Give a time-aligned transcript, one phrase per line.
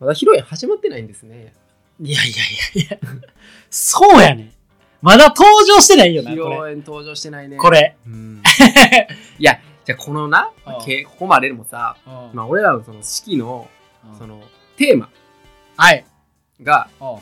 [0.00, 1.52] まだ披露宴始まってないんですね。
[2.00, 2.98] いやいやいやいや。
[3.70, 4.52] そうやね。
[5.02, 6.72] まだ登場してないよな、披露これ。
[6.72, 7.56] 宴登場してないね。
[7.56, 7.70] こ。
[7.70, 7.96] れ。
[8.06, 8.42] うん。
[9.38, 13.68] いや、じゃあこのなうん、けここまででもさ、うんまあ俺らのその式の、
[14.12, 14.42] うんその、
[14.76, 15.10] テーマ
[15.76, 16.04] はい。
[16.62, 17.18] が、うん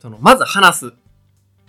[0.00, 0.92] その、まず話す。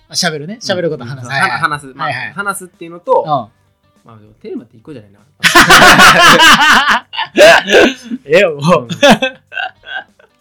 [0.10, 0.58] 喋るね。
[0.62, 1.26] 喋ること話す。
[1.26, 1.88] うんはいはい話す。
[1.94, 3.63] まあはいはい話すっていうのと、うん
[4.04, 5.20] まあでもテーマって一個じゃないな。
[8.26, 8.88] ええよ、もう。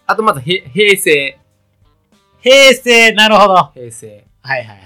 [0.06, 1.38] あとまず、へ平成。
[2.40, 3.54] 平成、なるほど。
[3.54, 4.06] は平成。
[4.08, 4.78] いはいはいはい。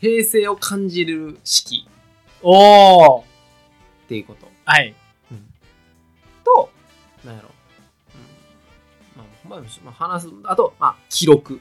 [0.00, 1.88] 平成を感じる式
[2.42, 3.22] おー。
[3.22, 3.24] っ
[4.08, 4.48] ていうこと。
[4.64, 4.94] はい。
[6.44, 6.70] と、
[7.24, 7.50] なんやろ。
[9.14, 10.28] うん、まあ、まにまあ、話す。
[10.44, 11.60] あと、まあ、記録。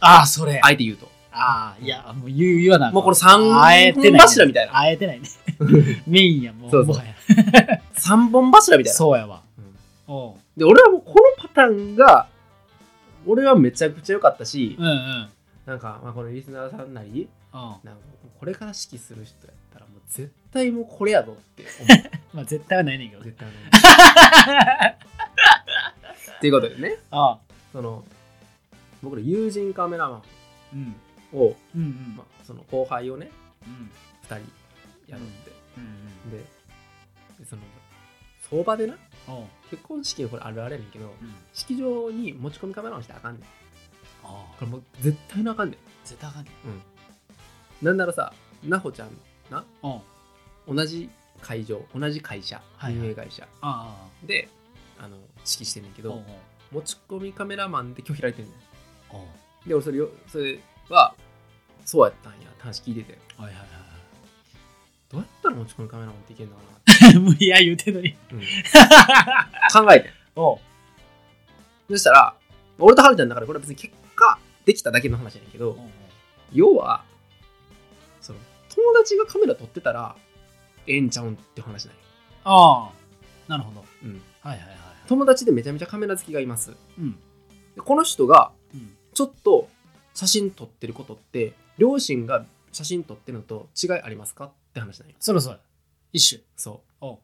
[0.00, 0.60] ああ、それ。
[0.62, 1.10] あえて言うと。
[1.36, 5.28] ああ、いや、もう言う言わなもうこの三本柱みたいなあえてないね。
[6.06, 6.70] メインや、もう。
[6.70, 8.96] そうそうもはや三本柱みたいな。
[8.96, 9.42] そうやわ。
[10.08, 12.28] うんで、俺はもうこのパターンが、
[13.26, 15.28] 俺はめちゃくちゃ良かったし、うんうん。
[15.66, 18.00] なんか、まあ、このリスナーさんなり、うんなんか
[18.38, 22.10] これから指揮する人やったら、もう絶対もうこれやぞって思う。
[22.36, 23.22] まあ絶対はないねんけど。
[23.22, 23.54] 絶対ね。
[26.36, 27.38] っていうことでね、ああ。
[27.72, 28.04] その、
[29.02, 30.22] 僕ら友人カメラマ
[30.72, 30.80] うん。
[30.80, 30.96] ン
[31.34, 32.24] を、うんうんま。
[32.24, 33.30] あ、その後輩をね、
[33.66, 33.90] うん
[34.22, 35.52] 2人やるって。
[35.76, 36.44] うんで、で
[37.44, 37.62] その、
[38.50, 38.96] 相場でな、
[39.70, 41.34] 結婚式はこれあるあるやねんけど、うん。
[41.52, 43.42] 式場に持ち込みカメラマンしてあかんねん。
[43.42, 43.46] あ
[44.24, 44.54] あ。
[44.58, 45.78] これもう絶対のあかんねん。
[46.04, 46.50] 絶対あかんね
[47.82, 49.10] なんならさ、なほちゃん
[49.50, 49.64] な、
[50.66, 54.48] 同じ会場、同じ会社、はいはい運営会社あで、
[54.98, 56.22] あの、指揮してんねんけど、
[56.72, 58.50] 持ち込みカメラマンで拒否られてんね
[59.64, 59.68] ん。
[59.68, 61.14] で、俺それよ、それは、
[61.84, 63.68] そうやったんやって話聞いてて、はいはいはい
[65.10, 67.18] どうやったら持ち込みカメラマンっていけんのかなって、はい。
[67.20, 68.16] 無理や言うてんのに。
[68.32, 68.40] うん
[69.72, 70.12] 考えてん。
[70.34, 70.58] おう
[71.88, 72.34] そしたら、
[72.78, 75.76] 俺とはるちゃんだからこれは別に結果できただけの話やねんけど、おう
[76.52, 77.04] 要は、
[78.20, 78.40] その、
[78.74, 80.16] 友達がカメラ撮ってたら、
[80.86, 82.00] ええんちゃうんって話なんよ。
[82.44, 82.92] ああ。
[83.48, 83.84] なるほど。
[84.02, 84.22] うん。
[84.40, 84.78] はいはいはい。
[85.06, 86.72] 友達でめちゃめちゃカメラ好きがいます。
[86.98, 87.12] うん。
[87.76, 88.96] でこの人が、うん。
[89.12, 89.68] ちょっと
[90.14, 95.14] 写真撮ってることって、両親が写真撮ってるのと違いありますかって話なんよ。
[95.18, 95.58] そろそろ。
[96.12, 96.42] 一種。
[96.56, 97.18] そおう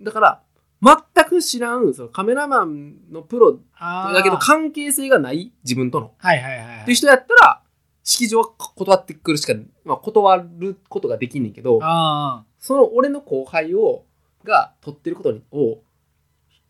[0.00, 0.04] う。
[0.04, 0.42] だから、
[0.82, 3.58] 全く知らん、そのカメラマンのプロ。
[3.80, 6.12] だけど関係性がない自分との。
[6.18, 6.80] はいはいはいはい。
[6.82, 7.62] っていう人やったら、
[8.04, 14.04] 式場は断ってくるしか、まあ、断ることができんねんけど、あその俺の後輩を、
[14.44, 15.78] が撮ってることにを、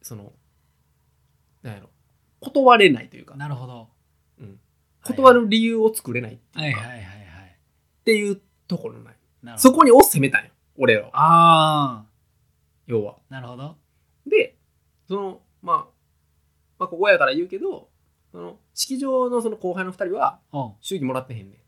[0.00, 0.32] その、
[1.62, 1.90] なんやろ、
[2.40, 3.88] 断れないというかあ。、なるほど。
[5.08, 7.04] うん断る理由を作れないってか、はいいうはいはいはい。
[8.00, 9.14] っていうところない。
[9.42, 9.58] な。
[9.58, 11.10] そこにを攻めたんよ、俺らは。
[11.14, 12.04] ああ。
[12.86, 13.16] 要は。
[13.28, 13.76] なるほど。
[14.26, 14.56] で、
[15.08, 15.76] その、まあ、
[16.78, 17.88] まあ、ここやから言うけど、
[18.32, 20.40] その、式場のその後輩の二人は、
[20.80, 21.58] 祝儀もらってへんねん、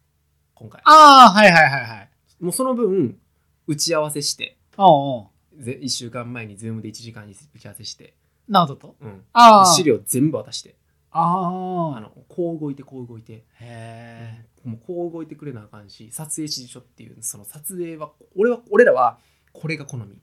[0.55, 0.83] 今回。
[0.85, 2.11] ああ、はいはいはいはい。
[2.41, 3.19] もうその分、
[3.67, 8.15] 打ち合わせして、おうおうぜ1週間前にズームで1時間に打ち合わせして、
[8.49, 8.97] など。
[9.01, 9.67] うん、ああ。
[9.67, 10.77] 資料全部渡して
[11.19, 11.97] ああ。
[11.99, 14.45] あのこう動いてこう動いて、へえ。
[14.65, 19.19] もうこう動いてくれなあかんし撮影指示書っていうその撮影は俺は俺らは
[19.53, 20.21] これが好み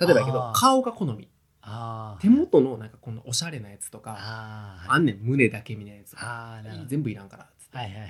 [0.00, 1.28] 例えばやけど顔が好み
[1.62, 2.22] ああ。
[2.22, 4.94] 手元のなんかこのおしゃれなやつとかああ。
[4.94, 6.88] あんねん胸だけみたいなやつ。
[6.88, 8.08] 全部いらんからっつってはいはいはい。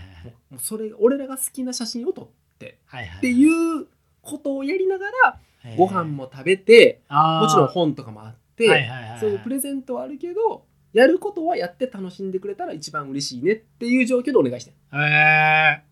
[0.50, 2.28] もうそれ俺らが好きな写真を撮っ
[2.58, 3.18] てはいはい。
[3.18, 3.86] っていう
[4.22, 5.40] ことをやりながら
[5.76, 7.42] ご飯も食べてああ。
[7.42, 15.84] もちろん本とかもあって、はいはいはいはいそういうプレゼントはあるけどやることはやって楽しんでくれたら一番嬉しいねっていう状況でお願いしてんへえ。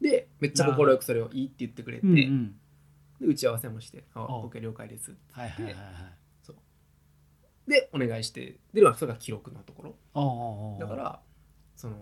[0.00, 2.54] でめっちゃ快くそれをいいって言ってくれて、うんうん。
[3.20, 5.84] で打ち合わせもして「あ OK 了解ですはいはいはいはい。」
[7.68, 11.20] でお願いしてでそれが記録のところだか、ら
[11.76, 11.96] その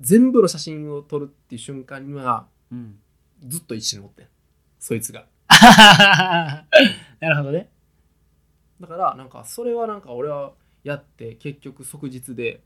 [0.00, 2.98] 全部の写真を撮るっていう瞬間にはうん。
[3.46, 4.26] ずっと一緒におってん
[4.78, 5.26] そいつが
[7.20, 7.70] なるほどね。
[8.80, 10.52] だからなんかそれはなんか俺は
[10.84, 12.60] やって結局即日で、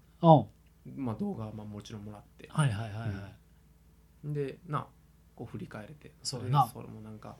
[0.97, 2.49] まあ、動画はまあもちろんもらって。
[2.51, 3.29] はいはいはいは
[4.25, 4.35] い。
[4.35, 4.87] でな
[5.37, 6.13] こう振り返れて。
[6.23, 6.65] そうやな。
[6.65, 7.37] れそれもなんか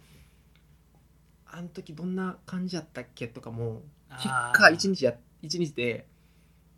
[1.47, 6.07] あの時どんな感じやったっけとかも結果一日や一日で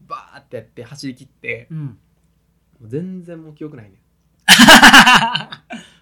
[0.06, 1.86] バーってやって走り切ってうん。
[1.86, 4.00] もう全然もう記憶ないね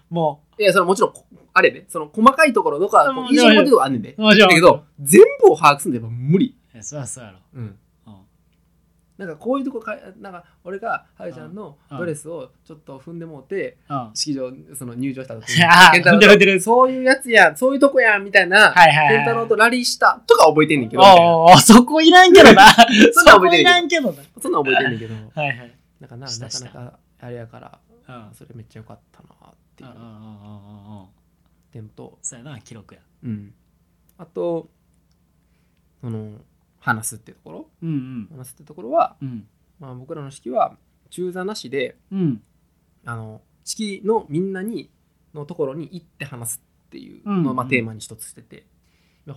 [0.09, 4.15] もいやそのもちろんこあれねその細かいところとか印象のところあんねんで。
[4.17, 4.49] う、もちろん。
[4.49, 7.39] だけど全部を把握するのやっぱ無理、いや、そりゃそうやろ。
[7.53, 7.79] うん、うん。
[9.19, 14.11] なんかこういうとこかなんか俺がハゲちゃんのうんドレスをちょっと踏んでもうてうん。
[14.13, 19.15] 式場その入場した時に そういうやつやそういうとこやみたいなはいはいはい。
[19.17, 21.03] 健太郎とラリーしたとか覚えてんねんけど
[21.59, 22.63] そこいらんけどな。
[23.11, 24.23] そんな覚えてんねんけどな。
[24.41, 25.75] そんなん覚えてんねんけど はいはい。
[25.99, 28.15] なんかなかなかあれやからうん。
[28.15, 29.89] うんそれめっちゃ良かったなっていう。
[31.73, 33.01] 点とそうやな、記録や。
[33.23, 33.53] うん
[34.17, 34.69] あと
[36.01, 36.39] その
[36.79, 37.68] 話すってところうんうん。
[37.81, 39.47] 話すってところは、うん。
[39.79, 40.77] まあ、僕らの式は
[41.09, 42.41] 中座なしでうん。
[43.05, 44.89] あの式のみんなに
[45.33, 48.65] のところに行って話すっていうのを、うんまあ、テーマに一つしてて、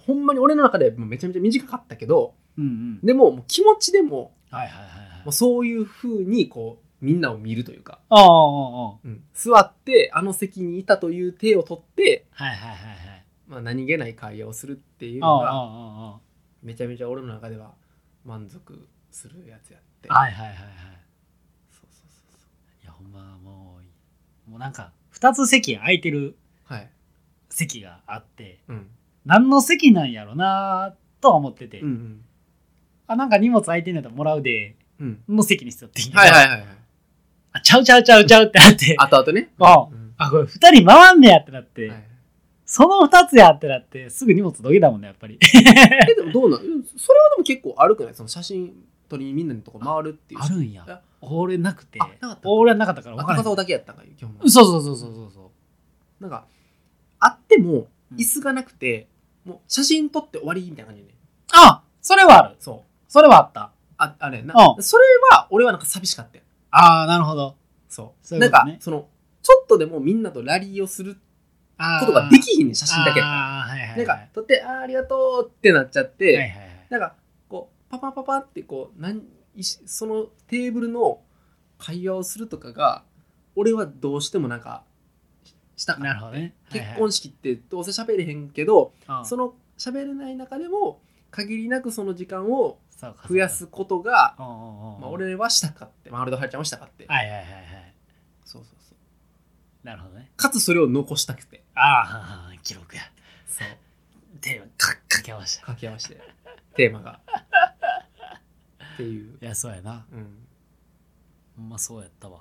[0.06, 3.00] ほんまに俺の中でめちゃめちゃ短かったけどうんうん。
[3.02, 4.84] でももう気持ちでもはいはい
[5.24, 5.32] はい。
[5.32, 8.28] そういう風にこうみんなを見るというか、ああ、ああ、
[8.92, 12.44] あうん座ってあの席にいたという体を取って、あ。
[12.44, 13.24] はいはいはいはい。
[13.48, 16.20] まあ、何気ない会話をするっていうのが
[16.62, 17.72] めちゃめちゃ俺の中では
[18.24, 20.14] 満足するやつやって、あ。
[20.14, 20.66] はいはいはいはい。
[21.70, 22.46] そうそうそうそ
[22.82, 23.78] いや、ほんまも
[24.46, 26.36] う、もうなんか、二つ席空いてる
[26.70, 26.90] うはい。
[27.50, 28.86] 席があって、うん。
[29.24, 32.24] 何の席なんやろなとは思ってて、うんうん。
[33.06, 35.22] あ、なんか荷物空いてんやったらもらうで、うん。
[35.28, 36.66] の席にしとっていいんはいはいはいはい。
[37.52, 39.50] あ、ちゃうちゃうちゃうちゃうってなって、あとあとね。
[39.60, 40.14] あうん。
[40.16, 42.11] あ、これ二人回んねやってなって、はい
[42.64, 45.38] その二つやってなって、すぐ荷物どけたもんね、やっぱり。
[46.08, 46.60] えでもどうなん？
[46.60, 48.14] うんそれはでも結構あるくない？
[48.14, 48.74] その写真
[49.08, 50.40] 撮りにみんなのとこ回るっていう。
[50.40, 50.84] あるんや。
[50.88, 51.00] あ。
[51.20, 51.98] 俺なくて。
[52.00, 53.44] あなかっ、た俺はなかったから分から赤ん。
[53.44, 55.50] 顔だけやったんか基本そうそうそうそうそうそ
[56.20, 56.22] う。
[56.22, 56.46] なんか
[57.20, 58.18] あってもうん。
[58.18, 59.08] 椅子がなくて、
[59.44, 61.08] もう写真撮って終わりみたいな感じで。
[61.08, 61.14] ね
[61.54, 62.56] あそれはある。
[62.58, 62.90] そう。
[63.08, 63.70] それはあった。
[63.98, 64.54] ああれやな。
[64.76, 64.82] うん。
[64.82, 66.44] それは俺はなんか寂しかったよ。
[66.70, 67.56] ああ、なるほど。
[67.88, 68.26] そう。
[68.26, 68.48] そうね。
[68.48, 69.08] なんかその
[69.42, 71.18] ちょっとでもみんなとラリーをするあー
[72.00, 73.20] ことができひんねん写真だけ。
[73.20, 76.86] なんか撮ってあーありがとうってなっちゃって、はいはいはい。
[76.90, 77.14] なんか
[77.48, 79.22] こうパパパパってこうなん
[79.60, 81.20] そのテーブルの
[81.78, 83.04] 会話をするとかが
[83.54, 84.84] 俺はどうしてもなんか
[85.44, 86.54] ししたなるほどね。
[86.70, 91.00] 結婚式ってどうせ喋れへんけど、はいその喋れない中でも
[91.30, 92.78] 限りなくその時間を
[93.28, 94.44] 増やすことが、ま
[95.02, 97.94] あ、俺はしたかって、まあ、俺とはるちゃんはしたかって、はいはいはいはい。
[98.44, 98.96] そうそうそう
[99.84, 100.30] なるほどね。
[100.36, 103.02] かつそれを残したくてああ、記録や。
[103.48, 103.68] そう
[104.40, 105.60] テーマかかけました。
[105.62, 106.20] 掛け合わせて
[106.74, 107.20] テーマが
[108.94, 110.04] っていう、いや、そうやな。
[110.12, 110.46] うん、
[111.56, 112.40] ほんまそうやったわ。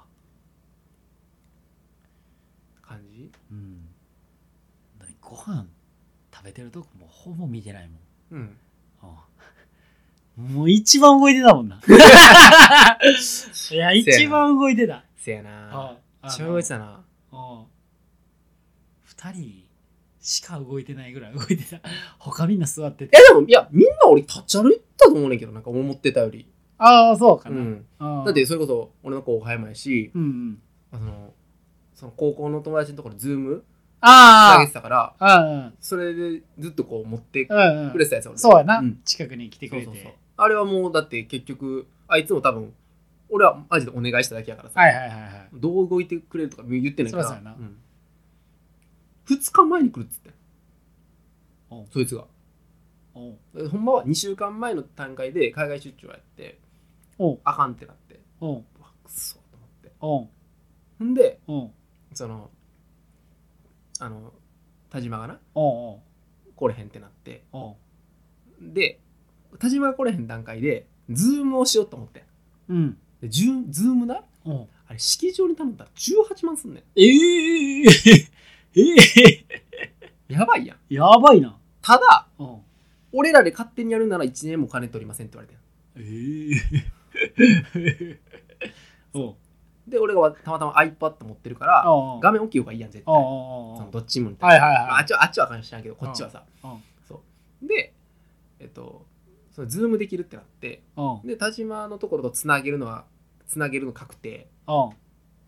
[2.82, 3.32] 感じ？
[3.52, 3.86] うん。
[5.00, 5.66] だってご飯
[6.34, 8.00] 食べてるとこもうほぼ見てないもん。
[8.32, 8.58] うんうん
[10.38, 11.80] もう一番動いてたもんな。
[13.72, 15.04] いや、一番動いてた。
[15.18, 15.98] せやなあ
[16.28, 17.66] 一番動いてたなうん
[19.04, 19.66] 二人
[20.20, 21.82] しか動いてないぐらい動いてた。
[22.20, 23.18] 他みんな座ってて。
[23.18, 26.46] えでもいやみんな俺立ち歩いたと思うねんけどなんか思ってたより、
[26.78, 27.58] ああ、そうかな。
[27.58, 30.62] うん、うんだってそれこそ俺の後輩もやしうんうん。
[30.92, 31.34] あの
[31.94, 33.64] その高校の友達のところズーム
[34.00, 37.60] あ上げてたからあ、うんそれでずっとこう持ってくうん。
[37.60, 37.98] うんうん。
[37.98, 39.86] れてたやつ俺そうやな、うん近くに来てくれて。
[39.86, 42.74] そうそうそうあれはもうだって結局あいつも多分
[43.32, 45.50] 俺はマジでお願いしただけやからさ、はいはいはいはい。
[45.54, 47.24] どう動いてくれるとか言ってないから。
[47.24, 47.54] そうやな。
[47.54, 47.78] うん、
[49.28, 50.32] 2日前に来るっつって
[51.92, 52.26] そいつが。
[53.14, 53.38] ほ
[53.78, 56.60] んまは2週間前の段階で海外出張やって
[57.44, 58.20] あかんってなって。
[58.42, 58.64] おう。
[58.80, 59.92] うわくそと思って。
[60.02, 60.28] おう。
[61.00, 61.72] ほんでおう。
[62.14, 62.50] その
[64.00, 64.34] あの
[64.90, 66.00] 田島がなおう
[66.56, 67.44] 来れへんってなって。
[67.54, 67.76] おう。
[68.62, 69.00] で
[69.60, 72.26] 田島が来れへん段階でズームをしようと思って
[72.70, 72.98] うん。
[73.22, 74.22] でズームな？
[74.46, 77.84] おうあれ式場に頼んだら18万すんねんええ
[78.76, 78.96] え
[80.30, 81.56] えやばいやんやばいな。
[81.82, 82.60] ただおう
[83.14, 85.60] 俺らで勝手にやるなら1年も金取りませんって言われて
[85.98, 86.52] え
[87.76, 88.20] え
[89.14, 89.36] おう
[89.88, 91.84] で俺がたまたま iPad 持ってるから
[92.22, 96.44] 画面大きい方がいいやん絶対そのどっちもみはいはいはいまああっちはあっちはあかん知らんけどこっちはさ
[97.08, 97.22] そ
[97.64, 97.94] うで
[98.60, 99.06] えっと
[99.52, 103.06] そのズームできるってなっておうで田島のところとつなげるのは
[103.48, 104.48] つなげるの確定。
[104.68, 104.92] おう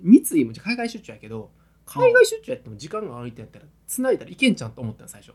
[0.01, 1.49] 三井も海外出張やけど
[1.85, 5.33] 海外出張やっても時間が空いてやったらつないだらいけんちゃんと思ったの最初。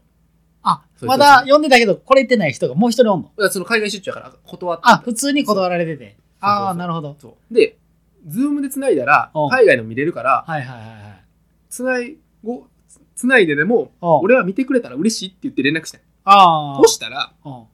[0.63, 3.49] あ、そうまだ呼んでたけど、来れてない人がもう一人おんの？
[3.49, 6.17] その海外出張やから断ってあ、普通に断られてて。
[6.41, 7.17] ああ、なるほど。
[7.19, 7.55] そう。
[7.55, 7.79] で
[8.27, 9.51] ズームでつないだらうん。
[9.51, 11.25] 海外の見れるからはいはいはいはい。
[11.71, 12.67] つないご
[13.15, 16.83] つないででも俺は見てくれたら嬉しいって言って連絡してああ。
[16.83, 17.67] そしたらおう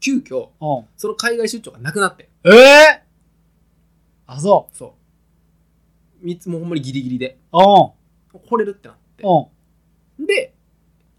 [0.00, 2.28] 急遽おうその海外出張がなくなって。
[2.44, 3.02] ええ
[4.26, 4.76] あ、そう。
[4.76, 4.94] そ
[6.22, 6.26] う。
[6.26, 7.38] 3つもうほんまにギリギリで。
[7.52, 7.92] おう
[8.32, 9.22] 来れるってなって。
[9.24, 10.54] おうで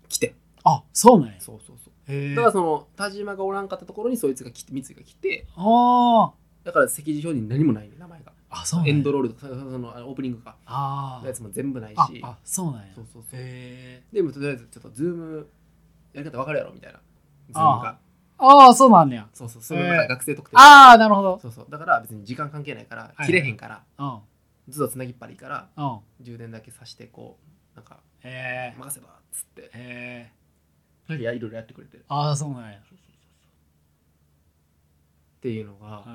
[0.09, 0.35] 来て。
[0.63, 1.35] あ、そうなんや。
[1.39, 2.35] そうそうそう。
[2.35, 5.45] だからその田島がおらんかったところにそいつが来て三井が来て。
[5.55, 6.33] ああ。
[6.63, 8.31] だから席次表に何もないね名前が。
[8.49, 11.97] あそうエンドロールとかそのオープニングかあやつも全部ないし。
[11.97, 12.93] ああそうなんや。
[12.93, 13.39] そうそうそう。
[13.39, 15.47] へえでもとりあえずちょっとズーム
[16.13, 16.99] やり方分かるやろみたいな。
[17.49, 17.97] ズーあムが
[18.41, 19.27] ああそうなんや。
[19.33, 21.39] そうそうそのなんか学生特典ああなるほど。
[21.39, 21.67] そうそう。
[21.69, 24.19] だから別に時間関係ないからい切れへんからうん。
[24.69, 25.99] ずっとつなぎっぱりからうん。
[26.21, 27.37] 充電だけさしてこ
[27.73, 29.61] うなんか任せばっつって。
[29.73, 30.31] へ
[31.09, 31.15] え。
[31.15, 31.99] いやいろいろやってくれて。
[32.07, 32.77] ああそうなんや。
[32.77, 32.81] っ
[35.41, 36.05] ていうのが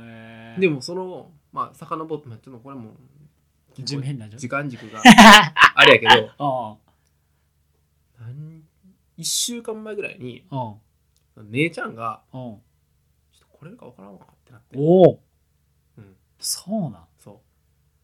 [0.58, 2.92] でもそのまあ遡ってまあちょっとこれも
[3.74, 3.96] 時
[4.48, 5.02] 間軸が
[5.74, 6.06] あれやけ
[6.38, 6.78] ど
[8.20, 8.24] うん。
[8.24, 8.62] 何
[9.18, 10.74] 1週間前ぐらいにうん
[11.44, 12.40] 姉ちゃんがうん。
[12.40, 12.58] ちょ
[13.36, 14.76] っとこれか分からんわってなって。
[14.78, 15.22] おお。
[15.98, 16.16] うん。
[16.38, 17.04] そうなん。
[17.18, 17.42] そ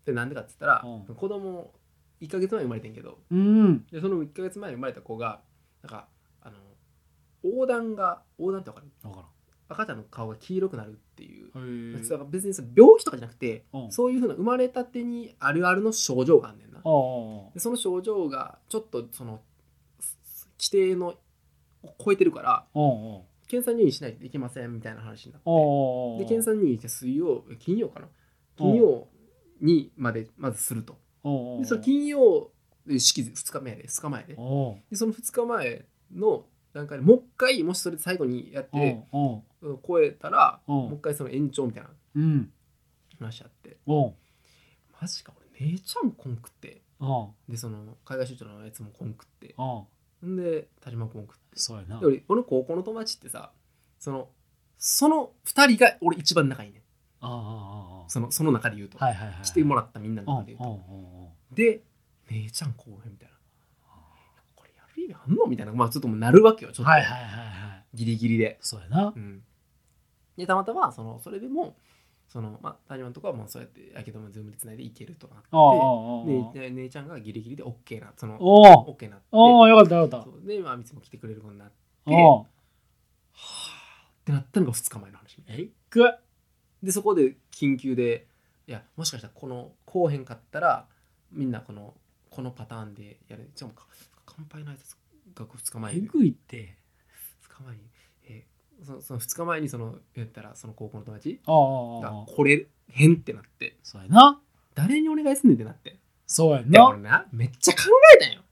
[0.04, 0.06] う。
[0.06, 1.14] でなんでかって言ったら、うん。
[1.14, 1.72] 子供
[2.20, 3.84] 1ヶ月前に生まれてんけどうん。
[3.86, 5.40] でその1ヶ月前に生まれた子が
[5.82, 6.08] なんか
[6.40, 6.56] あの
[7.42, 8.86] 横断が横断って分かる？
[9.02, 9.28] 分か
[9.68, 11.50] 赤ちゃんの顔が黄色くなるっていう、
[12.30, 13.92] 別にさ病気とかじゃなくて、うん。
[13.92, 19.40] そういうふうな生まれたてにあるあるの症状があんねんな、おでその症状がちょっとその
[19.98, 21.21] す規定のを
[22.04, 22.66] 超えてるから
[23.48, 26.24] 検査入院しないといけませんみたいな話になって。
[26.24, 28.08] で検査入院して水曜金曜かな？
[28.56, 29.08] 金曜
[29.60, 30.98] にまでまずすると。
[31.24, 32.50] でその金曜
[32.86, 34.34] で式2日目で2日前で。
[34.34, 34.36] で
[34.96, 35.84] その2日前
[36.14, 39.04] の段階でもう一回もしそれで最後にやって
[39.86, 42.52] 超えたらおもう一回その延長みたいなうん。
[43.18, 43.76] 話あって。
[43.86, 44.14] お
[45.00, 46.82] マジか俺姉ちゃんこん食って。
[46.98, 49.54] おでその海外出張のやつもこん食って。
[49.58, 49.86] お
[50.26, 51.42] んで田島こん食って。
[51.54, 52.00] そうやな。
[52.00, 53.52] で俺俺の高校の友達ってさ
[53.98, 54.28] その
[54.78, 56.82] その2人が俺一番仲いいねん。
[57.20, 59.36] あああそのその中で言うと、あはいはいはい。
[59.44, 61.82] 来てもらったみんなのお中で言うと、で
[62.30, 63.34] 姉ちゃんこうへんみたいな。
[64.56, 65.72] これやる意味あんのみたいな。
[65.72, 67.84] まあちょっともうなるわけよちょっと、はいはいはいはい。
[67.94, 68.58] ギリギリで。
[68.60, 69.12] そうやな。
[69.14, 69.42] うん、
[70.36, 71.76] でたまたまそのそれでも
[72.32, 85.68] そのまあ谷間のとこはもうそうやってやけどもズームでつないでいけるとなって姉ちゃんがギリギリで OK なその OK なっておおよかったよかったでまあいつも来てくれる子になってはあってなったのが2日前の話えっ。
[85.90, 86.14] く
[86.82, 88.26] でそこで緊急で
[88.66, 90.86] いやもしかしたらこの後編買ったら
[91.32, 91.92] みんなこの
[92.30, 93.50] このパターンでやる。
[93.54, 93.86] じゃあもうか
[94.24, 94.96] 乾杯の挨拶
[95.38, 95.94] が2日前。
[95.94, 96.78] にえぐいって。
[97.46, 97.82] 2日前に、
[98.24, 103.76] えーそのその2日前にその言ったらその高校の友達おおおがおこれ変ってなって。
[103.82, 104.40] そうやな。
[104.74, 105.98] 誰にお願いすんねんってなって。
[106.26, 107.80] そうやで俺ななめっちゃ考
[108.16, 108.42] えたんよ。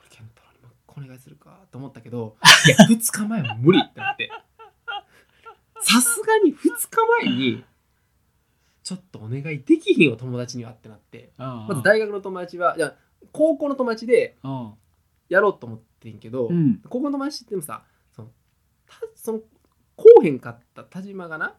[0.00, 0.72] 俺健太郎にも
[1.04, 4.30] お願いするかと思ったけどいや 2日前は無理ってなって。
[5.80, 7.64] さすがに2日前に
[8.82, 11.32] ちょっとお願いできひんよ友達にはってなって。
[11.36, 12.96] ままず大学の友達はいや
[13.32, 14.74] 高校の友達でうん。
[15.28, 16.80] やろうと思ってんけど、うん。
[16.88, 18.30] 高校の友達ってもさその
[18.86, 19.40] たその
[19.98, 21.54] こうへんかった田島がな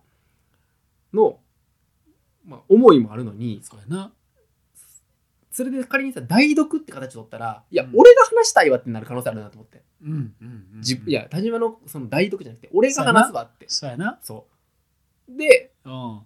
[1.13, 1.39] の、
[2.45, 4.13] まあ、思いもあるのにそうやな。
[5.51, 7.89] それで仮にさ代読って形取ったらいや、うん。
[7.95, 13.65] 俺が話したいわってなる可能性あるなと思って、うんうんうんじいや田島のその代読じゃなくて俺が話すわって。
[13.67, 14.17] そうやな。
[14.21, 14.45] そ
[15.27, 16.21] うでうん。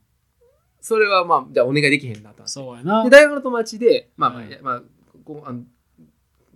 [0.79, 2.45] それはまあじゃあお願いできへんなと。
[2.45, 3.03] そうやな。
[3.03, 4.49] で大学の友達でまあまあ、うん。
[4.49, 4.81] いやまあ
[5.25, 5.63] こうあの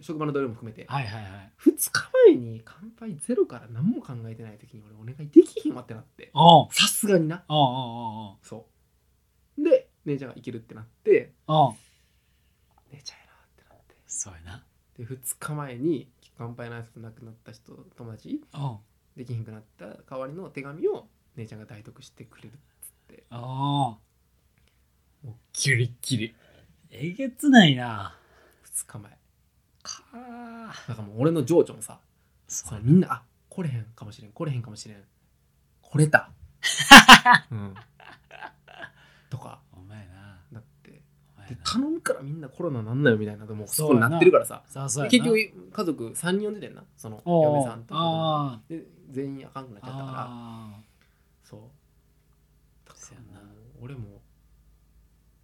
[0.02, 1.52] 職場の同僚も含めて、はいはいはい。
[1.66, 6.32] 2日前に乾杯ゼロから何も考えてない時に俺お願いできひんわってなって。
[6.72, 7.44] さすがにな。
[8.44, 8.66] そ
[9.58, 9.64] う。
[9.64, 11.34] で姉ちゃんがいけるってなって。
[12.92, 13.96] 姉ちゃんやなってなって。
[14.06, 14.64] そうやな。
[14.98, 18.42] で2日前に乾杯の挨拶亡くなった人友達。
[19.16, 23.24] できひんくなった代わりの手紙を姉ちゃんが代読してくれるっつって。
[23.32, 23.38] おう
[25.26, 26.36] もうギリッギリ。
[26.92, 28.16] えげつないな。
[28.64, 29.12] 2日前。
[29.12, 29.18] か
[30.88, 32.00] だからもう俺の情緒もさ
[32.48, 35.04] そそのみんなあ来れへんかもしれん来れへんかもしれん。
[35.82, 36.30] 来れた、
[37.50, 37.74] うん、
[39.30, 39.62] とか。
[39.72, 40.38] お前な。
[40.52, 40.92] だって。
[41.50, 44.18] で頼むからみんなコロナなんなよみたいなでもうそそうやな。
[44.18, 44.64] ってるからさ。
[45.10, 45.38] 結局
[45.72, 46.84] 家族3人呼んでてんな。
[46.98, 50.26] その嫁さんと子供あで全員あかんくなっちゃったから。
[50.30, 50.80] あ
[51.44, 51.62] そう。
[52.88, 53.00] だか
[53.34, 53.42] ら
[53.82, 54.22] 俺も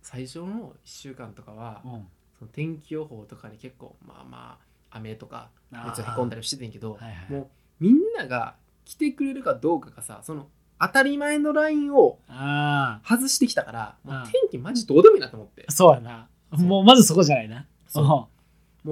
[0.01, 2.08] 最初の1週間とかはーうん
[2.43, 4.57] その天気予報とかに結構まあま
[4.91, 5.85] あ雨とかあー。
[5.85, 7.31] めっちゃへこんだりしててんけどはいはい。
[7.31, 7.47] もう
[7.79, 10.47] みんなが来てくれるかどうかがさその
[10.79, 15.65] 当たり前のラインをあ外してきたからもううん天気マジどうでもいいなと思って。
[15.67, 16.27] あそうやな。
[16.51, 17.65] もうまずそこじゃないな。
[17.88, 18.03] そう。
[18.03, 18.07] う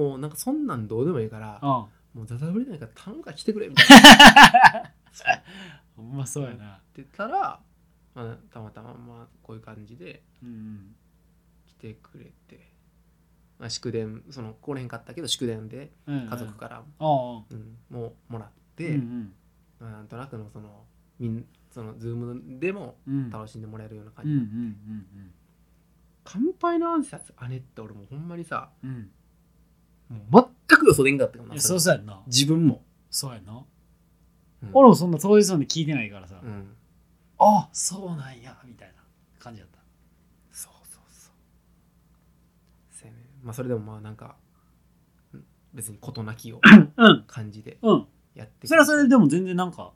[0.10, 1.68] もうなんかそんなんどうでもいいからうん。
[1.68, 1.88] も
[2.24, 4.92] うザザブリないから頼むから来てくれみたいな。
[5.96, 6.72] ほんまそうやな。
[6.72, 7.60] って言ったら、
[8.14, 10.94] まあ、たまたままあこういう感じでうん。
[11.66, 12.71] 来てくれて、
[13.62, 19.32] まあ、祝電その来れへんかったけど祝電でうん家族から、おううんもうもらっうて、んうん。
[19.78, 20.84] まあなんとなくのその
[21.20, 23.30] みんそのズームでもうん。
[23.30, 25.30] 楽しんでもらえるような感じ、うんうんうん。
[26.24, 29.10] 乾杯の挨拶あれって俺もうほんまにさうん。
[30.10, 32.20] 全く予想でんかったよいなやそうそうやんな。
[32.26, 33.52] 自分も、そうやんな。
[34.64, 34.70] うん。
[34.72, 36.74] 俺もそんな当日まで聞いてないからさ、うん。
[37.38, 39.02] あそうなんやみたいな
[39.38, 39.78] 感じだった
[40.50, 41.32] そうそうそう
[42.90, 44.36] せやねまあそれでもまあなんか
[45.32, 45.44] うん
[45.74, 46.60] 別に事なきを
[46.96, 47.24] うん。
[47.26, 48.06] 感じでうん。
[48.34, 49.92] やってそれはそれでも全然なんか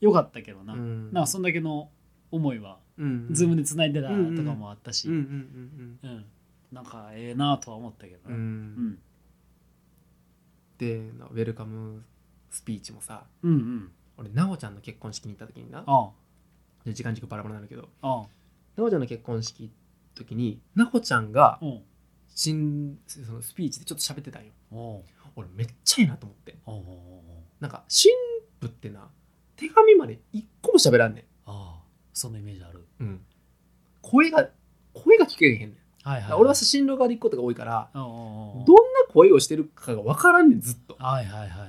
[0.00, 1.12] 良かったけどな、うん。
[1.12, 1.90] なんかそんだけの
[2.30, 4.20] 思いはうんズームで繋いでたとか
[4.54, 6.24] もあったし、うんうんうんうん
[6.70, 8.34] なんかええなとは思ったけどうん。
[8.34, 8.88] うな、うん。
[8.90, 8.98] ん、
[10.78, 12.04] でなウェルカム
[12.50, 13.92] スピーチもさうんうん。
[14.18, 16.10] 俺奈緒ちゃんの結婚式に行った時になあ
[16.86, 18.26] 時間軸バラバラなんだけどああ。
[18.76, 19.68] 奈緒ちゃんの結婚式の
[20.14, 21.80] 時に奈緒ちゃんがうん
[22.38, 24.52] 新そのスピーチでちょっと喋ってたんよ。
[25.34, 26.56] 俺めっちゃいいなと思って。
[27.58, 28.12] なんか新
[28.60, 29.08] 婦ってな
[29.56, 31.82] 手紙まで一個も喋らんねああ
[32.14, 32.86] そんなイメージある。
[33.00, 33.20] ん、うん、
[34.02, 34.48] 声が
[34.94, 35.76] 声が聞けへんねん。
[36.08, 40.94] はいはい、俺はさ新郎側で行くことが多いからどんな声をしてるかが分からんねんずっと。
[41.00, 41.68] はいはいはいはい。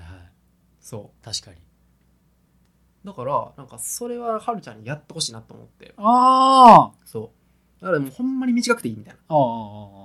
[0.79, 1.57] そ確かに。
[1.57, 5.95] うだからなんかそれははるちゃんにやってほしいなと思って。
[5.97, 7.05] ああ。
[7.05, 7.31] そ
[7.81, 7.81] う。
[7.81, 9.19] だからもうほんまに短くていいみたいな。
[9.29, 9.98] おうおう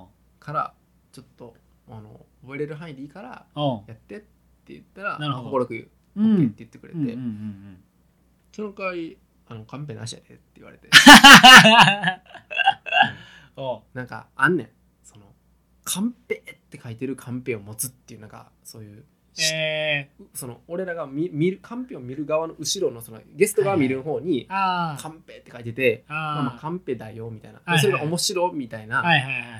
[0.45, 0.73] から
[1.11, 1.55] ちょっと
[1.89, 3.47] あの覚えれる範囲でいいから
[3.87, 4.25] やってって
[4.67, 5.45] 言ったらなるほど。
[5.45, 7.77] 心く OK ってん言ってくれて、うんうんうんうん。
[8.51, 10.87] その代わりあのカンペなしやでって言われて。
[13.57, 14.69] お うなんかあんねん。
[15.03, 15.25] その
[15.83, 19.03] カンペって書いてるカンペを持つっていうなんかそういう、
[19.51, 20.09] え。
[20.35, 29.03] その俺らが見見るカンペを見る側の後ろのそのゲストが見る方にカンペって書いてて、あまあ、まああカンペだよみたいな、はいはいそれが面白みたいな、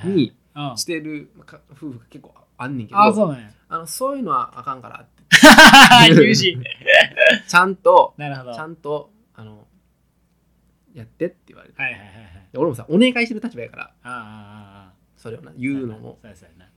[0.04, 0.78] にうん。
[0.78, 3.52] してるか夫婦が結構あんねんけどああそうなんや。
[3.70, 5.24] あのそういうのはあかんからって。
[6.14, 6.58] 言うし
[7.48, 8.54] ちゃんとなるほど。
[8.56, 9.68] ちゃんとあの
[10.94, 12.16] やってって言われて、はいはいはいはい。
[12.54, 16.72] で俺もさお願いしてる立場やからああああああそれをな言うのもそうやそうやな。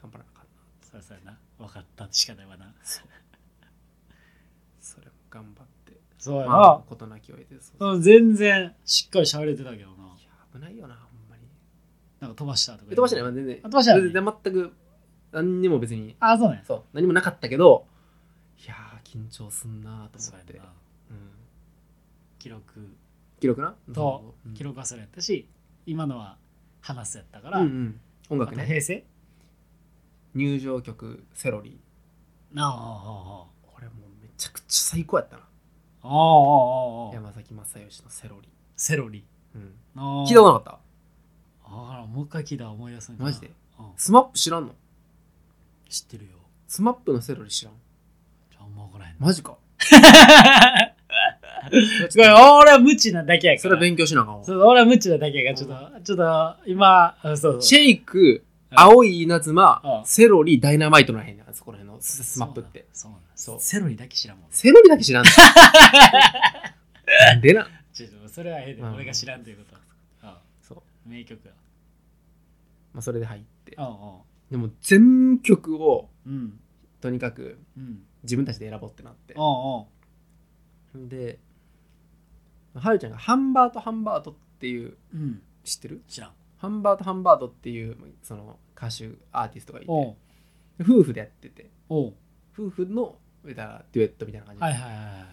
[0.00, 0.50] 頑張らなあかんな。
[0.82, 1.38] そうやそうやな。
[1.58, 2.72] 分かったしかないわな。
[2.82, 3.00] そ
[5.00, 7.94] れも頑張ってそうやな、まあ事なきを得てそうそう。
[7.94, 10.04] うん全然しっかり喋れてたけどな。
[10.04, 11.03] いや危ないよな
[12.24, 13.32] なんか飛ばしたとか飛ばしてない。
[13.32, 13.58] 全然。
[13.62, 14.02] あ飛ばしてない。
[14.02, 14.72] 全然全く
[15.32, 16.82] 何にも別にああそうねそう。
[16.92, 17.86] 何もなかったけど
[18.64, 20.18] いやー緊張すんなと思って。
[20.18, 21.30] そうん。
[22.38, 22.96] 記録。
[23.40, 23.74] 記録な？
[23.92, 24.54] とうん。
[24.54, 25.48] 記録はそれやったし
[25.86, 26.38] 今のは
[26.80, 28.00] 話すやったから、うんうん。
[28.30, 28.64] 音楽ね。
[28.64, 29.04] 平成？
[30.34, 31.78] 入場曲セロリ。
[32.56, 35.42] あああこれもうめちゃくちゃ最高やったな。
[35.42, 38.48] ああああああ山崎正義のセロリ。
[38.76, 39.24] セロリ。
[39.54, 39.74] うん。
[39.96, 40.78] ああ聞いたことなかった？
[41.64, 43.50] ああもう一回聞いたら思い出すんマジで？
[43.78, 43.86] うん。
[43.96, 44.74] スマップ知らんの？
[45.88, 46.30] 知ってるよ。
[46.68, 47.74] スマップのセロリ知らん？
[48.50, 49.56] じゃああんま分からへんマジか。
[52.16, 52.28] 俺
[52.72, 53.62] は無知なだけやから。
[53.62, 54.44] それは勉強しなあかんわ。
[54.44, 55.66] そう俺は無知なだけやから。
[55.66, 57.62] ちょっとちょっと今そうそう。
[57.62, 58.80] シェイクうん。
[58.80, 60.06] 青い稲妻うん。
[60.06, 62.86] セロリダイナマイトの辺やそこら辺のススマップって。
[62.92, 63.56] そうそそう。
[63.56, 64.46] うセロリだけ知らんもん。
[64.50, 65.30] セロリだけ知らんの？
[67.32, 67.66] なんでな。
[67.92, 68.94] ちょっとそれはええでうん。
[68.94, 69.76] 俺が知らんということ
[71.06, 71.52] 名曲や
[72.92, 73.74] まあ、それで入って。
[73.76, 76.60] ああでも全曲をうん。
[77.00, 78.02] とにかくうん。
[78.22, 79.34] 自分たちで選ぼうってなって。
[79.36, 79.84] ああ
[80.94, 81.38] で
[82.74, 85.42] はるちゃんがハンバートハンバートっていううん。
[85.64, 86.02] 知ってる？
[86.08, 86.32] 知らん。
[86.56, 89.86] ハンバートハンバートっていうその歌手アーティストがいて。
[89.88, 90.16] おう。
[90.80, 91.70] 夫婦でやってて。
[91.88, 92.14] おう。
[92.56, 95.26] 夫婦のだからデュエットみたいな感じで、はいはいはいはい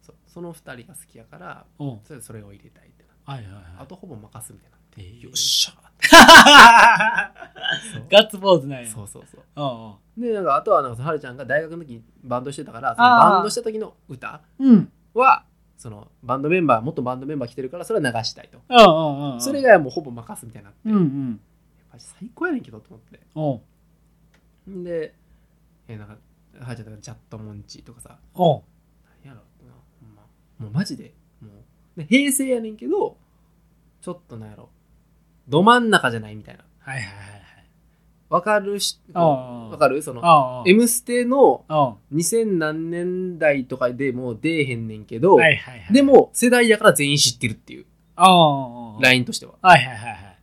[0.00, 0.16] そう。
[0.26, 2.00] その2人が好きやからおう。
[2.04, 3.64] それでそれを入れたいってなはいはいはい。
[3.80, 5.72] あとほぼ任すみたいなえーよっしゃ。
[8.10, 8.88] ガッツポーズなんや。
[8.90, 9.42] そうそうそう。
[9.56, 13.30] おうおうでなんかあとはなんかはるちゃんが大学の時にバンドしてたからそのあー。
[13.34, 14.92] バンドした時の歌うん。
[15.14, 15.44] は
[15.78, 18.60] そのバンドメンバー元バンドメンバー来てるからそれは流したいと。
[19.40, 21.28] それがもうほぼ任すみたいになって、うんうん。
[21.78, 23.20] やっぱり最高やねんけどと思って。
[24.84, 25.14] で
[25.88, 26.16] えなんか
[26.60, 28.18] はるちゃんとかジャットモンチーとかさ。
[28.34, 28.62] お
[29.24, 29.40] やろ
[30.58, 31.48] もうマジでも
[31.96, 31.98] う。
[32.00, 33.16] で平成やねんけど
[34.00, 34.68] ちょっとなんやろ
[35.48, 36.64] ど真ん中じゃないみたいな。
[36.80, 37.42] はいはいはいはい。
[38.30, 39.68] わかるしああ。
[39.68, 40.00] わかる？
[40.02, 45.92] そのああ「M ステ」のあ2000何年代とかでもう出えへんねんけど、はいはいはい。
[45.92, 47.86] でも世代だから全員知ってるっていう。
[48.16, 49.02] ああ。
[49.02, 49.54] ラインとしては。
[49.60, 50.38] はいはいはいはい。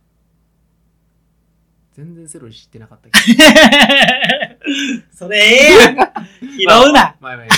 [1.92, 3.42] 全然セロリ知ってなかったけど。
[5.12, 5.40] それえ
[5.72, 5.96] えやん。
[5.96, 7.16] 拾うな。
[7.20, 7.50] 前々に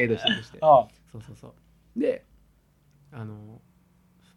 [0.00, 0.58] ええとしてええとして。
[0.60, 1.54] そうそうそ
[1.96, 1.98] う。
[2.00, 2.24] で
[3.12, 3.60] あの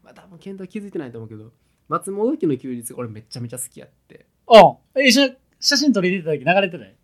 [0.04, 1.52] まあ多分健太は気づいてないと思うけど
[1.90, 6.96] 松本家の休日俺めちゃめちゃ好きやっておうえ写写真撮りに行った時流れてない？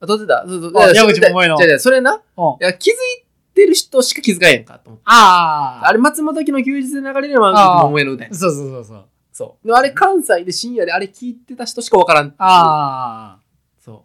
[0.00, 2.20] あ撮ってたそうそう矢口百恵のじゃそれない
[2.60, 5.04] や気づいってる人しか気づかへんかと思って。
[5.06, 9.04] あああれ、松本明の休日で流れるのは、あー桃江の歌そうそうそうそう。
[9.32, 9.72] そう。
[9.72, 12.34] あれ、関西で深夜であれ聞いてた人しかわからん。
[12.38, 13.38] あ
[13.78, 14.04] そ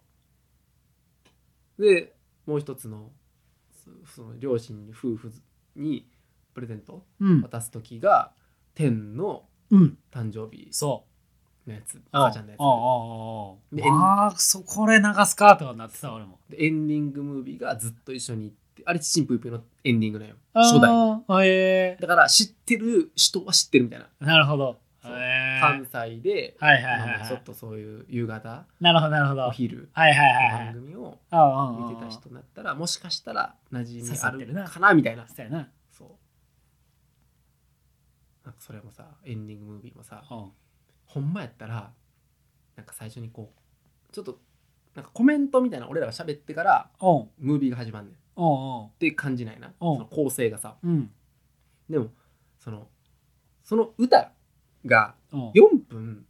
[1.79, 1.83] う。
[1.83, 2.13] で、
[2.45, 3.09] もう一つの、
[4.05, 5.31] そその両親に夫婦
[5.75, 6.07] に
[6.53, 7.23] プレゼントあ。
[7.23, 7.41] うん。
[7.41, 8.31] 渡す時が、
[8.75, 9.97] 天のうん。
[10.11, 11.05] 誕生日そ
[11.67, 11.69] う。
[11.69, 12.69] のやつ、あ赤ちゃんのやつああ。
[12.69, 16.39] ああでああ、そこれ流すかとかなってた俺も。
[16.49, 20.35] でエンディングムービーがずっと一緒に行って、あれ、チンプイプイのエンディングなよ。
[20.53, 20.89] 初代。
[20.89, 24.07] ああ、ええだから、知ってる人は知ってるみたいな。
[24.19, 24.79] なるほど。
[25.01, 27.27] 関西で、はいはいはいはい。
[27.27, 29.41] ちょっとそういう夕方、なるほどなるほど。
[29.41, 30.65] はいお昼、はいはいのはい。
[30.65, 35.27] 番組をああああ見てた人だったら、もしかしたら馴染みあるかなみたいな。
[35.27, 35.67] そうやな。
[38.49, 40.51] なんかそれもさ、エンディングムービーもさ、うん
[41.05, 41.91] ほんまやったら、
[42.75, 44.39] なんか最初にこう、ちょっと、
[44.95, 48.13] なんかコメントみたいな俺らが喋ってから、おんムービーが始まんねん。
[48.13, 49.67] っおんていう感じないな。
[49.67, 50.77] うんその構成がさ。
[50.83, 51.11] うん
[51.89, 52.07] でも、
[52.59, 52.87] その、
[53.63, 54.31] その歌
[54.85, 56.25] がおん4分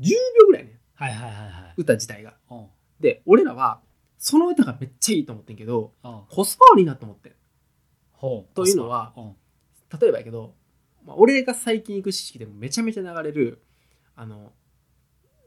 [0.00, 0.10] 10
[0.40, 0.78] 秒ぐらいねん。
[0.94, 1.74] はいはいはいはい。
[1.78, 2.34] 歌自体が。
[2.98, 3.80] で、俺らは、
[4.18, 5.94] その歌がめっちゃいいと思ってんけど、
[6.28, 7.32] コスパ悪いなと思ってん。
[8.54, 9.14] というのは
[9.98, 10.54] 例えばやけど、
[11.04, 13.62] まあ、俺が最近行く式でもめちゃめちゃ流れる
[14.16, 14.52] あの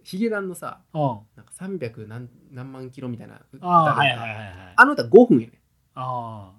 [0.04, 1.00] ヒゲダンのさな
[1.44, 4.74] んか300何何万キロみたいな歌あはいはいはいはい。
[4.76, 5.62] あの歌5分やね
[5.96, 6.52] あ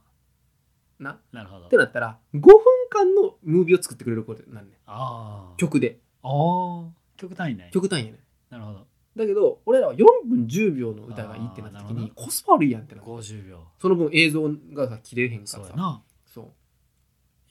[0.98, 1.10] んな？
[1.10, 1.68] っあ、なるほど。
[1.68, 1.76] て。
[1.76, 2.50] なったら5分
[2.88, 4.74] 間のムービーを作ってくれることになんねん。
[4.86, 5.56] ああ。
[5.56, 5.98] 曲で。
[6.22, 6.88] おー。
[7.16, 7.70] 曲単位ね。
[7.72, 8.20] 曲単位やねん。
[8.50, 8.86] なるほど。
[9.16, 13.58] だけど俺らは4分10秒の歌がいいってなった時にコスパ悪いやんってなって50秒。
[13.78, 16.02] その分映像がさ切れへんからさ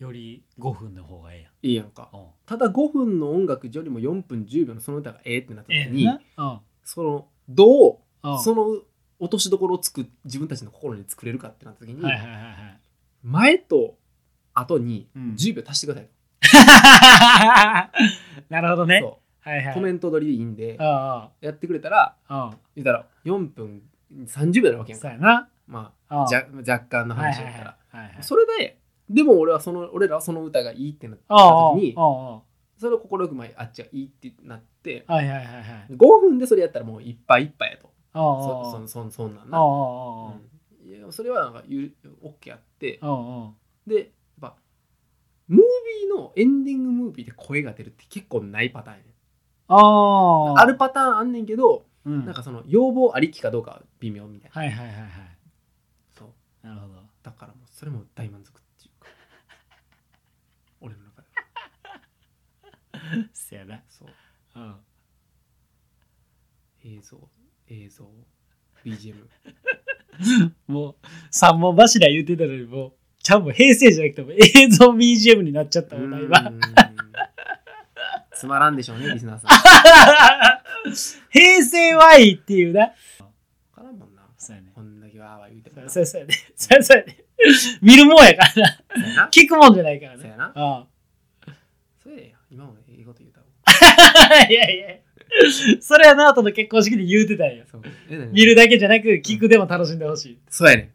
[0.04, 1.52] より5分の方がええやん。
[1.64, 6.06] いいやんかうんただ5分の音楽よりも4分10秒のその歌がええってなった時に、ええ
[6.38, 6.46] な。
[6.52, 8.40] うんそのどううん。
[8.40, 8.66] その
[9.20, 12.80] 落としどころをつく自分たちの心に作れるかってなった時に、はいはいはいはい。
[13.24, 13.96] 前と
[14.54, 16.14] 後にうん10秒足してくださいと、
[18.50, 19.00] なるほどね。
[19.02, 19.72] そはいはい。
[19.72, 22.58] うコメント取りでいいんであやってくれたらあ、うん。
[22.76, 23.82] 言ったら4分
[24.26, 25.50] 30秒なわけやんかそうやな。
[25.68, 28.24] まああじゃ若干のはいはいはい話だったら、はいはい。
[28.24, 28.78] それで
[29.10, 31.36] でも俺はその俺らはその歌がいいってなった
[31.76, 35.94] 時にそれを心よく前あっちがいいってなってはいはいはいはい。
[35.94, 43.52] 5分でそれやったらもういっぱいいっぱいやとああ、そそそそんなんな、あうんいやそれはなんか OK あってあ、ああ。
[43.88, 44.06] でやっ
[44.42, 44.56] ぱ
[45.48, 49.10] ムービーのエンディングムービーで声が出るって結構ないパターンやね
[49.68, 50.62] ああ。
[50.62, 52.26] あるパターンあんねんけど、うん。
[52.26, 55.10] なんかその要望ありきかどうかは微妙みたいな、はいはいはいはい。
[56.18, 56.94] そうなるほど。
[57.24, 59.08] だからもうそれも大満足っていうか
[60.82, 61.28] 俺の中で
[62.92, 62.93] は
[63.34, 63.84] せやな。
[63.90, 64.10] そう
[64.56, 64.76] うん。
[66.86, 67.30] 映像
[67.70, 68.10] 映像
[68.86, 69.16] BGM
[70.68, 70.96] もう、
[71.32, 76.40] 三本柱言ってたのに、もう、ちゃんも平成じゃなくても映像 BGM になっちゃったもんな、今。
[76.42, 76.60] うーん
[78.36, 79.50] つまらんでしょうねリスナーさん
[81.32, 82.88] 平成はいいっていうな。
[83.18, 83.26] 分
[83.74, 84.70] からんもんなそうやね。
[84.76, 86.34] こんだけわーわー言うてもなそうそうやね。
[86.58, 87.24] そうそうやね。
[87.82, 88.54] 見るもんやからな。
[88.54, 90.22] そうやな聞くもんじゃないからね。
[90.22, 90.88] そうやなあ
[92.02, 93.72] それや今もいいこと言うたわあ。
[94.50, 94.96] いやいや。
[95.82, 97.64] それはナオトの結婚式で言うてたんよ。
[97.72, 98.32] そうえ何？
[98.32, 100.40] 見るだけじゃなく、聞くでも楽しんでほしい。
[100.50, 100.86] そうやねん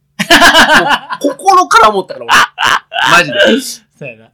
[1.24, 2.34] もう心から思ったから俺
[3.10, 4.30] マジでそうやな。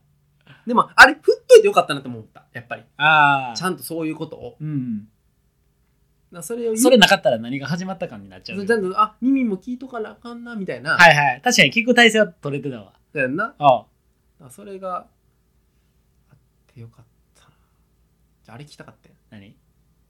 [0.67, 3.57] でもあれ振っといてよかったなって思ったやっぱりああ。
[3.57, 5.09] ちゃんとそういうことをうん。
[6.43, 8.67] それを言うそれなかったら何が始まったかになっちゃう。
[8.67, 11.41] ちゃんとあ耳も聞いとかなあかんなみたいな、はいはい。
[11.43, 12.93] 確かに聞く体制は取れてたわ。
[13.15, 13.87] だよなああ。
[14.41, 15.01] らそれがあ
[16.35, 16.37] っ
[16.75, 17.05] てよかっ
[18.45, 19.57] じゃああれ聞きたかったよ何？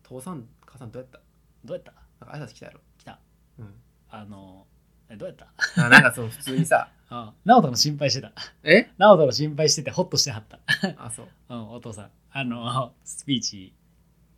[0.02, 1.20] 父さん母さんどうやった？
[1.64, 1.92] どうやった？
[2.26, 3.18] なんか挨拶来たやろ来た。
[3.58, 3.74] うん
[4.10, 4.66] あの、
[5.08, 5.48] えどうやった？
[5.84, 7.32] あなんかその普通にさあ あ。
[7.44, 8.32] ナオトの心配してた。
[8.62, 8.90] え？
[8.98, 10.58] ナオトの心配しててホッとしてはった。
[10.98, 12.10] あそううん、お父さん。
[12.36, 13.72] あの、スピーチ、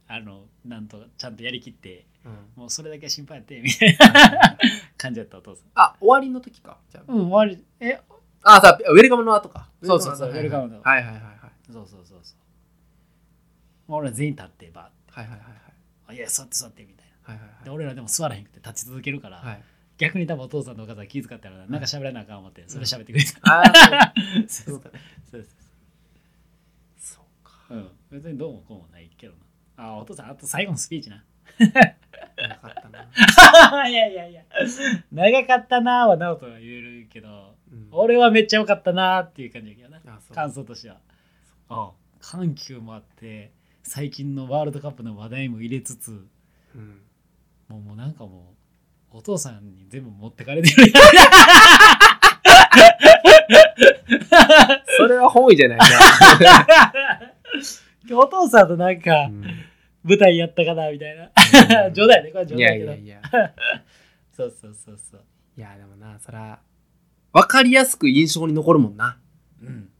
[0.08, 4.58] あの、なんとちゃんとやりきって、うんもうそれだけは心配やって、みたいな
[4.98, 5.66] 感じやったお父さん。
[5.74, 6.78] あ終わりの時か？
[6.90, 7.64] じゃあ、うん、終わり。
[7.80, 8.00] え、
[8.42, 12.38] あさウェルカムの後かそうそうそうウェルカムのはいはいはいはいそうそうそうそう。
[13.86, 15.40] もう俺ら全員立って、ばはいはいはい
[16.08, 16.18] あい。
[16.18, 17.34] や、座って座って、みたいな。
[17.34, 17.64] はいはいはい。
[17.64, 19.62] で、俺らでも座らへんくて立ち続けるから、はい
[19.98, 23.40] 逆に多分お父さんとお母さん気遣ってやるから、なんか喋らなあかん思って、それ喋ってくれた。
[23.50, 24.12] ああ
[24.46, 24.92] そそう うそう
[25.30, 25.46] そう。
[26.98, 27.52] そうか。
[27.68, 27.78] そう。
[27.78, 29.32] うん、別にどうもこうもないけど
[29.78, 29.84] な。
[29.84, 31.24] あ、お父さん、あと最後のスピーチな。
[32.36, 34.42] なかったな、 いやいやいや、
[35.10, 40.00] 長かったなーは直人は言えるけど、うん、俺はめっちゃ良かったなーっていう感じだけどな、
[40.34, 41.00] 感想としては。
[41.70, 41.90] うん。
[42.20, 43.52] 緩急もあって、
[43.88, 46.10] 最近のワールドカップの話題も入れつつ、
[46.74, 47.00] うん
[47.68, 48.54] もうもうなんかも
[49.12, 50.92] う、お父さんに全部持ってかれてる。
[54.96, 55.86] それは本意じゃないな。
[58.16, 59.44] お父さんとなんかうん
[60.04, 61.30] 舞台やったかなみたいな。
[61.90, 62.90] 冗談やね、これ冗い談やけど。
[62.92, 63.54] やいやいや。
[64.32, 65.24] そうそうそうそう。
[65.56, 66.60] いや、でもな、そら、
[67.32, 69.18] わかりやすく印象に残るもんな。
[69.60, 69.90] うん。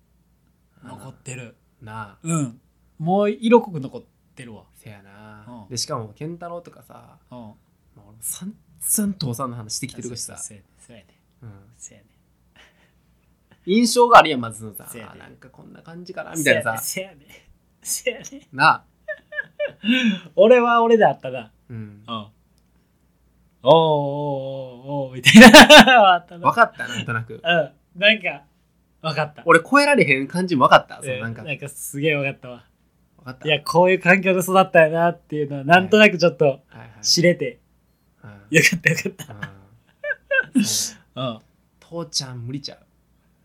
[0.84, 1.56] 残ってる。
[1.82, 2.18] なあ。
[2.22, 2.60] うん。
[2.98, 4.02] もう色濃く残っ
[4.34, 4.64] てるわ。
[4.74, 5.66] せやなう。
[5.66, 7.38] んで、しかも、健太郎とかさ、うん。
[7.38, 7.54] まあ
[7.96, 11.08] 俺も散々父さんの話してきてるしさ、そうそうやね。
[11.42, 12.06] うんそうやね。
[13.66, 17.26] 印象があるやん、まずさせや、ねなんかこんな感じかな、みたいなさ、せやね。
[17.82, 18.26] せやね。
[18.26, 18.48] せやね。
[18.52, 18.84] なあ。
[20.36, 21.50] 俺は俺であったな。
[21.68, 21.76] うん。
[21.76, 22.26] うん。
[23.62, 26.14] おーおーおーおーみたいな。
[26.14, 26.48] あったな。
[26.48, 27.34] 分かった、なんとなく。
[27.34, 27.72] うん。
[28.00, 28.44] なんか、
[29.02, 29.42] わかった。
[29.46, 31.02] 俺超えられへん感じも分かった。
[31.02, 32.64] そううんなんか、なんかすげえわかったわ。
[33.26, 33.48] 分かった。
[33.48, 37.04] いや、こういう環境で育ったよなっていうのは、なんとなくちょっとはいはい。
[37.04, 37.58] 知れて、
[38.22, 39.34] うんよかったよかった。
[41.20, 41.40] うん。
[41.80, 42.78] 父ちゃん無理ちゃう。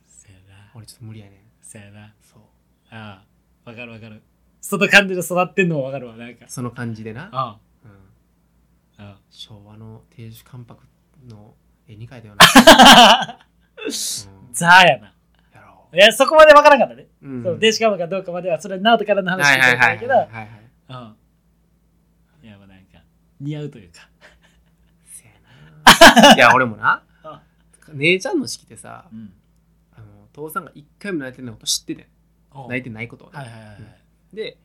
[0.07, 0.71] そやな。
[0.75, 1.39] 俺ちょっと無理やねん。
[1.61, 2.13] そやな。
[2.21, 2.41] そう。
[2.91, 3.23] あ
[3.65, 4.21] あ、わかるわかる。
[4.61, 6.45] その感じで育ってんのもわかるわ、なんか。
[6.47, 7.29] その感じでな。
[7.31, 7.91] あうん
[9.03, 9.11] あ。
[9.13, 10.83] あ昭和の亭主関白
[11.27, 11.55] の
[11.87, 12.45] 絵に描いたような。
[12.45, 13.47] あ。
[13.83, 15.13] うんザーやな。
[15.93, 17.07] いや、そこまでわからんかったね。
[17.21, 17.27] う。
[17.27, 20.49] うんその電子カムかどうかまでは、それは直人からの話はい聞いけど、はいはいはい。
[22.41, 22.47] うん。
[22.47, 23.03] いや、まあなんか、
[23.39, 24.09] 似合うというか。
[25.05, 25.33] せや
[26.23, 26.33] な。
[26.35, 27.41] いや、俺もなあ、
[27.93, 29.33] 姉ちゃんの式でさ、うん。
[29.93, 32.07] あの父さんが一回も泣いてないこと知っててん
[32.69, 34.35] 泣いてないことをねはいはいはいはい。
[34.35, 34.57] で、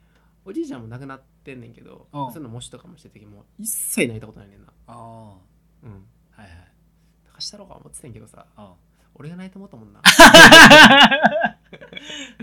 [0.45, 4.67] おじいちゃんも亡くなってんねんけど、うんその模試とかもしてた時も一切泣いたことないねんな。
[4.87, 5.35] ああ。
[5.83, 6.07] うん。
[6.31, 6.67] はいはい。
[7.33, 8.73] 高したろうか思ってたんやけどさ、あ
[9.19, 9.99] 俺が泣いてもったもんな。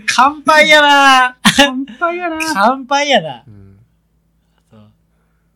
[0.07, 2.37] 乾杯やな乾杯やな。
[2.53, 3.79] 乾杯やなうん。
[4.69, 4.91] そう。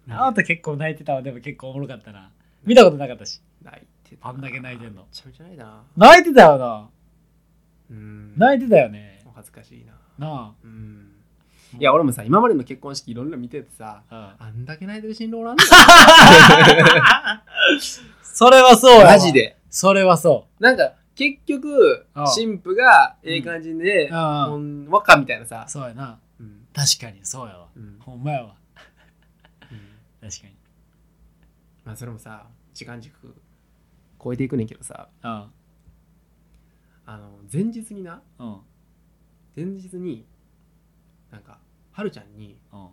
[0.08, 2.32] 直人結構泣いてたわ、でも結構おもろかったな。
[2.63, 3.41] 見たことなかったし。
[3.62, 4.34] 泣いてたな。
[4.34, 5.84] あんだけ泣いてんのめちゃめちゃ泣いたな。
[5.97, 6.89] 泣いてたよな。
[7.91, 8.34] うん。
[8.38, 9.21] 泣いてたよね。
[9.25, 10.25] お恥ずかしいな。
[10.25, 11.12] なうん。
[11.77, 14.36] いや、俺もさ、今までの結婚式いろんな見ててさ、あ。
[14.39, 15.63] あんだけ泣いてる新郎おらんの
[18.23, 19.34] それはそうやわマジ。
[19.34, 19.58] で。
[19.69, 26.17] それはそなんか、結局新婦がええ感じで、ああほんわかみたいなさう。、そうやな。
[26.39, 27.67] うん確かにそうやわ。
[27.75, 28.55] うんほんまやわ。
[29.69, 30.55] うん確かに。
[31.84, 33.36] まあ、それもさ、時間軸
[34.23, 35.29] 超えていくねんけどさ、うん。
[35.29, 35.51] あ
[37.17, 38.62] の、前日にな、うん。
[39.58, 40.25] 前日に、
[41.32, 41.60] なんか、
[41.91, 42.79] はるちゃんに、うん。
[42.79, 42.89] あ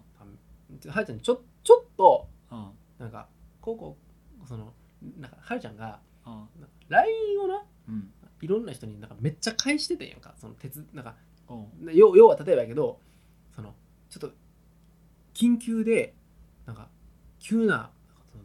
[0.88, 2.70] はるちゃんにちょちょっと、うん。
[2.98, 3.28] なんか、
[3.60, 3.96] こうこ
[4.44, 4.72] う、その、
[5.16, 6.48] なんか、はるちゃんが、うん。
[6.88, 8.10] LINE をな、うん。
[8.40, 11.14] いろんな人になんかめっちゃ返しててんやんか、その鉄、なんか、
[11.48, 11.94] うん。
[11.94, 13.00] 要要は例えばやけど、
[13.54, 13.74] その、
[14.10, 14.30] ちょっと、
[15.34, 16.14] 緊急で、
[16.66, 16.88] なんか、
[17.38, 17.90] 急な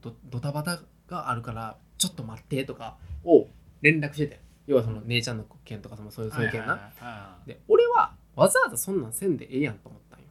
[0.02, 3.48] ドドタバタがあるから、ちょっと待ってとかを
[3.82, 4.36] 連絡してて。
[4.36, 6.92] ん要はその姉ちゃんの件とかそのそういうそういう件な。
[7.02, 7.38] な。
[7.46, 10.26] で、俺はわざわざそんなんせんでええやんと思ったんよ。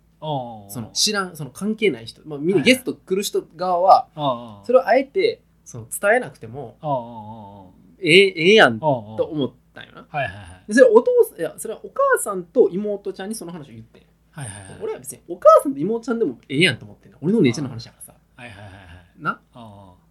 [0.71, 10.07] その知らん、その関係ない人、まあ、みんなはいゲスト来る人側は、それをあえてその伝えなくてもええええやんとおうおう思ったんよな。
[10.09, 10.65] はいはいはい。
[10.69, 14.03] でそれお父さんいやそれはお母さんと妹ちゃんにその話を言ってん。
[14.33, 14.79] はいはいはい。
[14.83, 17.19] 俺は別にお母さんと妹ちゃんでもええやんと思ってんの。
[17.21, 18.15] 俺の姉ちゃんの話やからさ。
[18.37, 19.23] はいはいはいはい。
[19.23, 19.41] な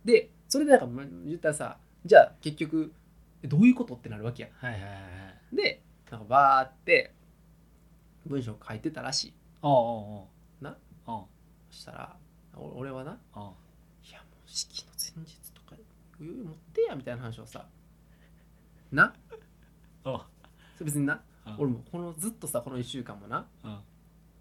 [0.06, 2.92] で、それでなんかま言ったらさ、じゃあ結局、
[3.42, 4.50] えどういうことってなるわけや。
[4.56, 4.98] はいはいはいは
[5.54, 5.56] い。
[5.56, 7.14] で、なんかバーって
[8.26, 9.34] 文章書いてたらしい。
[9.62, 9.78] おうおう
[10.20, 10.28] お
[10.62, 11.24] うなおう
[11.70, 12.16] そしたら、
[12.56, 13.54] お俺はな、おう
[14.08, 15.76] いやもう式の前日とか
[16.20, 17.66] 余裕持ってやみたいな話をさ、
[18.92, 19.14] な？
[20.04, 20.22] おう
[20.78, 23.78] それ別にな、うん俺もこのずっとさ、この1週間もな、うん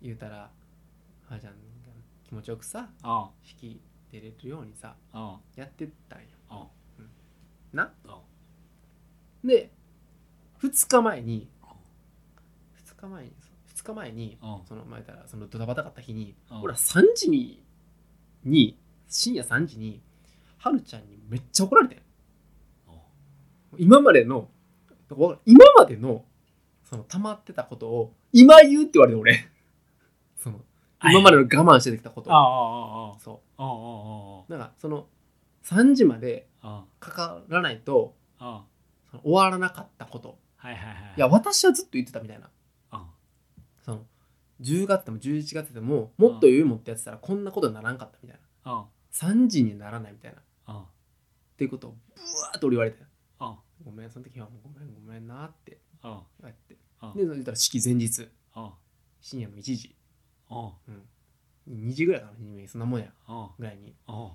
[0.00, 0.50] 言うたら、
[1.28, 1.58] あじゃんが
[2.26, 3.80] 気持ちよくさ、おう式
[4.12, 6.26] 出れるようにさ、おうやってったんよ。
[6.50, 6.66] おう
[7.72, 7.92] な？
[8.06, 8.22] お
[9.44, 9.70] うで、
[10.62, 11.48] 2日前に、
[12.86, 13.32] 2日前に、
[13.74, 17.62] 2日前に、おうその前からそのドタバタかった日に、うん俺は3時に、
[18.44, 20.00] に、深夜3時に、
[20.58, 21.98] はるちゃんにめっちゃ怒られてん。
[23.76, 24.48] 今までの、
[25.44, 26.24] 今までの、
[26.84, 29.48] その溜まってたことを、今言うって言われて俺。
[30.36, 30.60] その、
[31.04, 32.30] 今までの我慢してきたこと
[33.20, 33.74] そおうおう
[34.38, 34.58] おうう。
[34.58, 35.06] なんか、その、
[35.64, 38.14] 3時までかからないと、
[39.22, 40.38] 終わらなかったこと。
[40.56, 41.14] はいはいはい。
[41.16, 42.50] いや、私はずっと言ってたみたいな。
[43.84, 44.06] その
[44.60, 48.72] 10月でも11月でももっと余裕持ってやってたらこんなことにならんかったみたいな。
[48.74, 50.34] おう3時にならないみたい
[50.66, 50.74] な。
[50.74, 50.84] っ
[51.56, 53.02] ていうことをブワーッと俺言われて
[53.88, 55.78] ごめんその時はもうごめんごめんなって。
[56.04, 56.78] おう言われて。
[57.00, 58.28] おうで言ったら式前日。
[58.54, 58.72] おう
[59.20, 59.96] 深夜の1時。
[60.50, 60.72] おう
[61.70, 63.06] 2時ぐらいかな2時そんなもんや。
[63.26, 63.94] おうぐらいに。
[64.06, 64.32] おう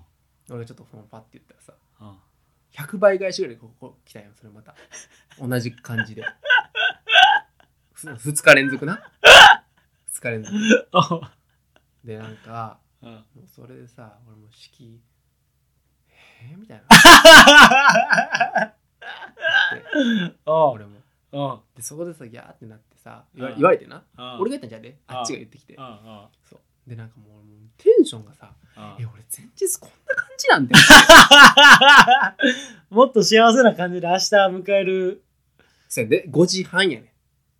[0.50, 2.16] 俺がちょっとそのパッて言ったらさおう
[2.74, 4.74] 「100倍返しぐらいここ来たよそれまた。
[5.38, 6.24] 同じ感じで。
[7.94, 9.00] 2日連続な
[10.12, 10.58] ？2日連続。
[12.02, 13.12] でなんかうん。
[13.12, 15.00] もうそれでさ俺もう式
[16.42, 18.74] えー、みたいな
[20.46, 21.04] 俺も。
[21.74, 24.04] でそこでさギャーってなってさ言われてな。
[24.16, 24.40] うん。
[24.40, 25.76] 俺が言ったんじゃであっちが言ってきて。
[25.76, 26.60] そう。
[26.88, 27.44] でなんかもう
[27.76, 28.82] テンションがさうん。
[29.02, 30.84] え俺前日こんな感じなんだよ。
[32.90, 35.24] もっと幸せな感じで明日迎える。
[35.88, 37.10] そうやで5時半やねん。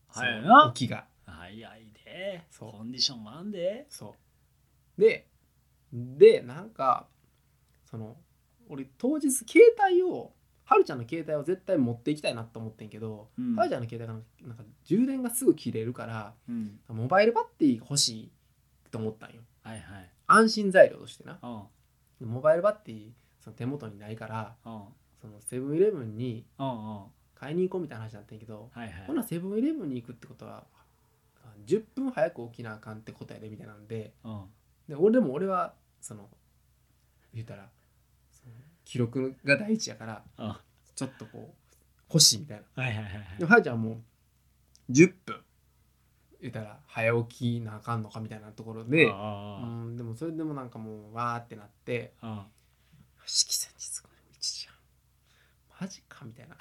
[0.08, 0.72] 早いな。
[0.74, 1.06] 起きが。
[1.26, 2.44] 早いで。
[2.50, 2.72] そう。
[2.72, 3.86] コンディションもあんで。
[3.88, 4.14] そ
[4.98, 5.00] う。
[5.00, 5.26] で
[5.92, 7.06] でなんか
[7.90, 8.16] その
[8.68, 10.32] 俺当日携帯を
[10.66, 13.54] はるちゃんの携帯を絶対持っていきたいなと思ってんけど、うん。
[13.54, 16.78] はるちゃんの携帯がなんか充電がすぐ切れるからうん。
[16.88, 18.30] モバイルバッテリーが欲しい
[18.90, 19.42] と思ったんよ。
[19.62, 20.10] はいはい。
[20.26, 21.38] 安心材料としてな。
[21.42, 22.28] うん。
[22.28, 24.82] モバイルバッテリーその手元にないからうん。
[25.20, 26.44] そのセブンイレブンに
[27.34, 29.06] 買いに行こうみたいな話になったんやけど、はいはい。
[29.06, 30.64] ほなセブンイレブンに行くってことは
[31.66, 34.42] 10分早く起きなあかんってことやでみたいなんでうん。
[34.88, 36.28] で俺でも俺はその
[37.32, 37.68] 言ったら
[38.84, 40.56] 記録が第一やからうん
[40.94, 41.54] ちょっとこう
[42.08, 42.82] 欲しいみたいな。
[42.82, 44.02] はいはいはいでもはるちゃんはも
[44.88, 45.40] う10分
[46.40, 49.60] 言ったら早起きなあかんのかみたいなところで、うあ。
[49.64, 54.76] ん、でもそれでもなんかもうわーってなってあうん式前日これ1時半
[55.80, 56.56] マジかみたいな。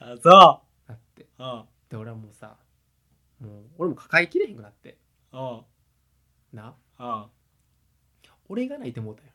[0.00, 1.26] あそなって。
[1.90, 2.56] で俺はもうさ
[3.40, 4.96] もう俺も抱えきれへんくなって。
[5.32, 5.62] うん
[6.52, 6.74] な。
[6.98, 7.26] うん
[8.52, 9.28] 俺が泣いてもうたよ。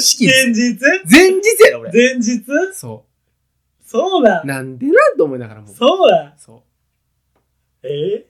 [0.00, 1.92] 式前日前日やろ俺。
[1.92, 2.44] 前日？
[2.74, 3.06] そ
[3.84, 4.42] そうだ。
[4.42, 5.70] うなんでなんと思いながらも。
[5.70, 6.34] うそうだ。
[6.36, 6.64] そ
[7.84, 8.26] え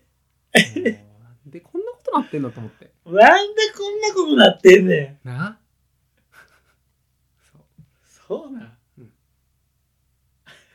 [0.55, 1.51] うもうなん。
[1.51, 2.91] でこんなことなってんのと思って。
[3.07, 5.29] なんでこんなことなってんねん。
[5.29, 5.59] な？
[7.51, 7.63] そう。
[8.05, 8.77] そうだ。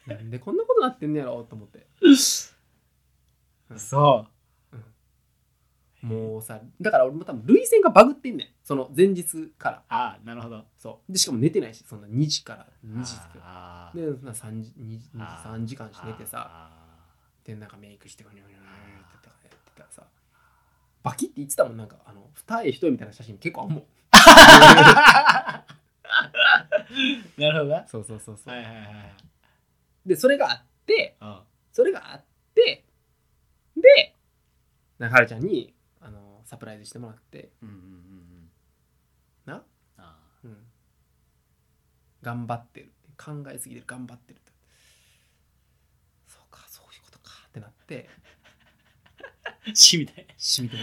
[0.07, 1.85] なんでこんなことなってんねやろと思って。
[3.77, 4.25] そ
[6.01, 8.47] もうさだから俺も多分涙腺がバグってんねん。
[8.63, 9.77] その前日から。
[9.77, 10.65] うああなるほど。
[10.77, 11.11] そう。
[11.11, 16.47] でしかも寝てないしそんな2時から2時あでそんな3時 2, あ3時間し寝てさ。
[16.49, 16.71] あ
[17.43, 20.03] でなんかメイクしてニョニョニョニョってやってたらさ。
[21.03, 23.83] バキって言ってたもんなんかあの二重一重みたいな写真結構あんもん。
[27.37, 27.87] なるほどな。
[27.87, 28.85] そうそうそうそう、はいはいはい
[30.05, 31.39] でそれがあってうん。
[31.71, 32.23] それがあっ
[32.55, 32.83] て
[33.75, 34.15] で
[34.99, 35.73] なはるちゃんに
[36.51, 37.49] サプライズしてもらって。
[37.63, 38.49] うんうんうんうん。
[39.45, 39.63] な、
[39.97, 40.57] あうん、
[42.21, 42.91] 頑張ってる。
[43.17, 43.87] 考えすぎてる。
[43.87, 44.51] 頑張ってるって。
[46.27, 48.09] そうかそういうことかってなって。
[49.65, 50.27] ーしみたい。
[50.35, 50.81] しみても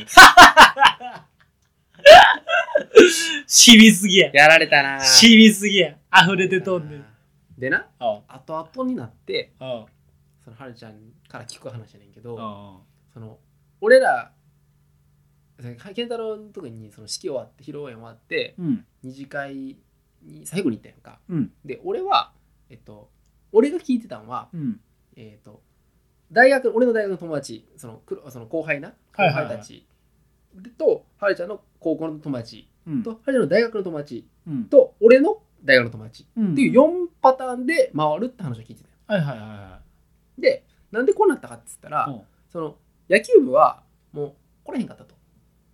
[3.46, 4.30] しみすぎや。
[4.32, 5.04] やられたな。
[5.04, 5.98] しみすぎや。
[6.24, 7.04] 溢れてとんねん
[7.58, 7.90] でな？
[7.98, 9.84] あ後々になってあ
[10.42, 12.80] そのはるちゃんから聞く話やねんけどあ。
[13.12, 13.38] その
[13.82, 14.32] 俺ら
[15.94, 18.84] 健太郎の時にその式終わって披露宴終わってうん。
[19.02, 19.76] 二次会
[20.22, 21.18] に最後に行ったやんか。
[21.28, 21.52] うん。
[21.64, 22.32] で俺は
[22.70, 23.10] えっと
[23.52, 24.80] 俺が聞いてたんはうん。
[25.16, 25.62] えっと
[26.30, 29.56] 大学俺の大学の友達その黒その後輩な後はいはいはい。
[29.56, 29.86] 輩たち
[30.76, 33.02] とはるちゃんの高校の友達うん。
[33.02, 34.64] とはるちゃんの大学の友達うん。
[34.64, 36.52] と俺の大学の友達うん。
[36.52, 39.80] っていう4パターンで回るって話を聞いてたよはいはいはいは
[40.38, 42.08] でなんでこうなったかっつったら、
[42.50, 42.76] その
[43.10, 45.14] 野球部はもう来れへんかったと。
[45.14, 45.17] お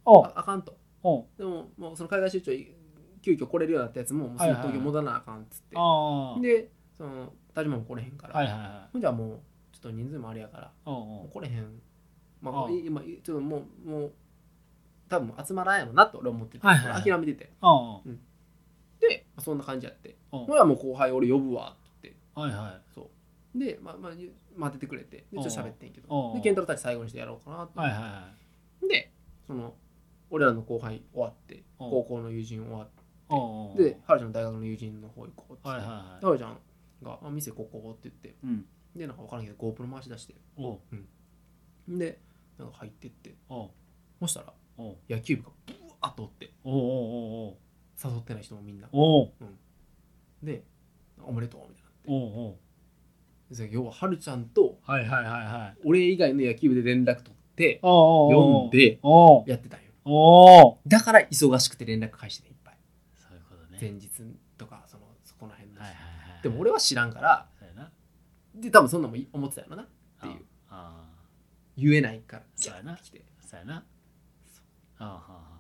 [0.07, 0.77] ああかんと。
[1.03, 2.75] おでももうその海外出張
[3.21, 5.77] 急遽来れるようになったやつももうすぐ東京戻らなあかんっつって、
[6.41, 9.39] でその田島も来れへんから、ほんじゃもう
[9.73, 10.71] ちょっと人数もあれやから。
[10.85, 11.81] もう来れへん。
[12.41, 14.13] まあ今ちょっともうもう
[15.09, 17.45] 多分集まらんやろなと俺は思ってて、諦めてて。
[19.01, 20.17] でまあそんな感じやって。
[20.31, 22.15] ほらもう後輩俺呼ぶわって。
[22.35, 22.83] はいはい。
[22.95, 23.11] そ
[23.55, 23.59] う。
[23.59, 24.13] で、まあまあ、
[24.57, 25.19] 待っててくれて。
[25.19, 26.35] でちょっと喋ってんけど。
[26.35, 27.69] で健太郎たち最後にしてやろうかなっ
[28.81, 29.13] て、で
[29.47, 29.75] その
[30.35, 32.89] 俺らの後輩終わって高校の友人終わっ
[33.77, 35.69] てではるちゃんの大学の友人の方行こうって。
[35.69, 36.59] はいはいははいるちゃん
[37.05, 38.67] があ「店ここ」って言ってうん。
[38.97, 40.79] でなんか分からんけど GoPro 回し出しておう。
[41.89, 42.19] で
[42.59, 43.71] なんか入ってっておう。
[44.23, 44.97] そしたらおう。
[45.09, 46.75] 野球部がブワーッとおっておう
[47.51, 47.57] お
[48.05, 48.89] 誘ってない人もみんな。
[48.91, 49.33] おう。
[50.43, 50.65] で
[51.23, 53.55] おめでとうみたいおうおう。
[53.55, 55.81] なで要ははるちゃんとはいはいはいはい。
[55.85, 58.67] 俺以外の野球部で連絡取っておうおうおう。
[58.67, 59.45] 読んでおう。
[59.49, 62.77] やってたんよおうだから忙しくて連絡返してねいっぱい。
[63.17, 63.79] そういうことね。
[63.81, 64.09] 前日
[64.59, 67.91] とかそのそこの辺の、はいはいはいでも俺は知らんからそうやな。
[68.55, 69.87] で多分そんなんも思ってたやろなっ
[70.21, 70.45] ていう。
[70.69, 71.05] ああ
[71.77, 72.97] 言えないからそうやな。
[72.97, 73.25] てきて。
[73.41, 73.85] そうやな。
[74.99, 75.55] ああはあ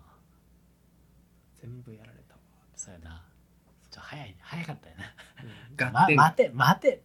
[1.61, 2.41] 全部やられたわ、
[2.77, 3.25] そうやな。
[3.91, 5.87] ちょ早い早かったよな。
[5.87, 7.03] うん、ま待て待て。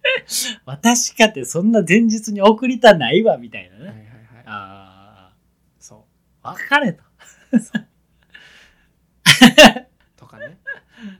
[0.66, 4.08] 私かってそんな前日に送りたないわみたいなね、はいはいはい
[4.46, 5.32] あ
[5.78, 6.04] そ
[6.35, 7.02] あ別れと
[7.52, 7.86] うそう
[10.16, 10.58] とかね。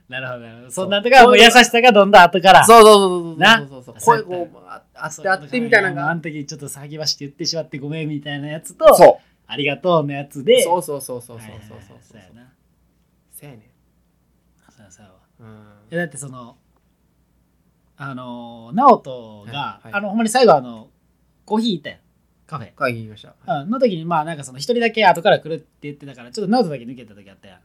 [0.09, 0.71] なるほどなるほど。
[0.71, 2.65] そんなんとかもう優しさがどんどん後から。
[2.65, 3.67] そうそうそうそうな？
[3.67, 5.29] そうそう声こうああって。
[5.29, 6.09] あってみたいなのが。
[6.09, 10.61] あの時ちょっと先走って言ってしまってごめんみたいなやつとそありがとうのやつで。
[10.61, 12.17] うそうそうそうそうそうそうそうそう。
[12.17, 12.53] やな
[13.31, 13.69] せやね
[14.69, 15.07] そうやそう
[15.95, 16.57] だってその
[17.99, 20.89] あの直人が、あのほんまに最後あの
[21.45, 21.99] コーヒー行ったやん
[22.47, 22.73] カフェ。
[22.73, 23.61] 会議行きました。
[23.61, 23.69] うん。
[23.69, 27.59] の時にまあなんかその一人だけ後から来るって言ってたからちょっと直人だけ抜けた時あったやん。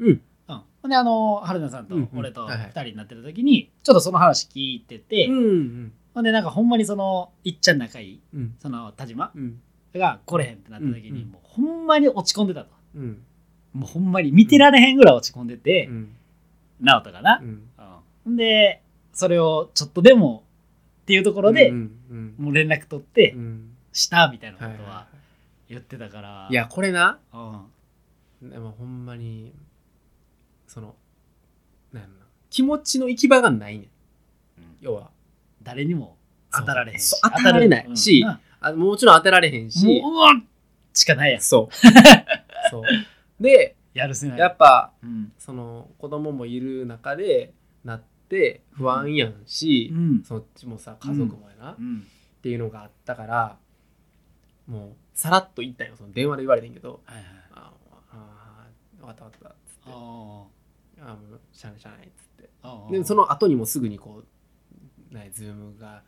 [0.00, 0.08] うん。
[0.48, 2.66] うん、ほんであの春菜さんと俺とはいはい。
[2.66, 8.54] 二人になってる時にちょっとその話聞いてて、うんうんほんでなんかほんまにそのいっちゃん仲いいうん。
[8.60, 9.60] その田島うん。
[9.94, 12.70] が来れへんってなった時に、もうほんまに落ち込んでたと。
[12.94, 13.22] うん。
[13.72, 16.16] もうほんまに見てられへんぐらい落ち込んでて、うん。
[16.80, 17.40] 直人がな。
[17.42, 17.62] う、ん。
[18.26, 18.36] うん。
[18.36, 20.44] でそれをちょっとでも
[21.02, 25.06] っていうところで、もう連絡取ってうんしたみたいなことは
[25.68, 29.52] 言ってたから、いいやこれなうん、でもほんまに
[30.66, 30.94] その
[31.92, 32.04] なん
[32.50, 33.88] 気持ちの行き場がないねん。
[34.80, 35.10] 要は
[35.62, 36.16] 誰にも
[36.52, 37.14] 当たられへんし。
[37.22, 37.96] 当たられない。
[37.96, 38.38] しうん。
[38.60, 39.84] あもちろん当てられへんし。
[40.00, 40.42] もう
[40.92, 41.40] しかないやん。
[41.40, 41.74] そう。
[42.70, 42.82] そう。
[43.40, 44.38] でやるせない。
[44.38, 45.32] やっぱうん。
[45.38, 47.52] その子供もいる中で
[47.84, 50.22] なって不安やんし、うん。
[50.24, 52.06] そっちもさ家族もやな、っうん。
[52.42, 53.56] ていうのがあったから
[54.68, 55.94] もうさらっと言ったんよ。
[55.96, 57.00] その電話で言われてんけど。
[57.04, 57.72] はいはい「あ
[58.12, 58.66] あ
[59.00, 62.50] 分かった分かった」っつって「あああもうしゃあないしゃあない」っつって。
[62.90, 64.22] でその後にもすぐにこ
[65.10, 66.02] うねズームが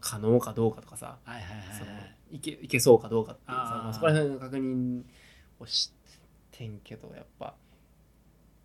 [0.00, 1.18] 可能かどうかとかさ。
[1.22, 5.02] はいはいはいそのはいいけいけそうかどうかっていうさまあ、そこら辺の確認
[5.60, 5.92] をし
[6.50, 7.54] てんけどやっぱ。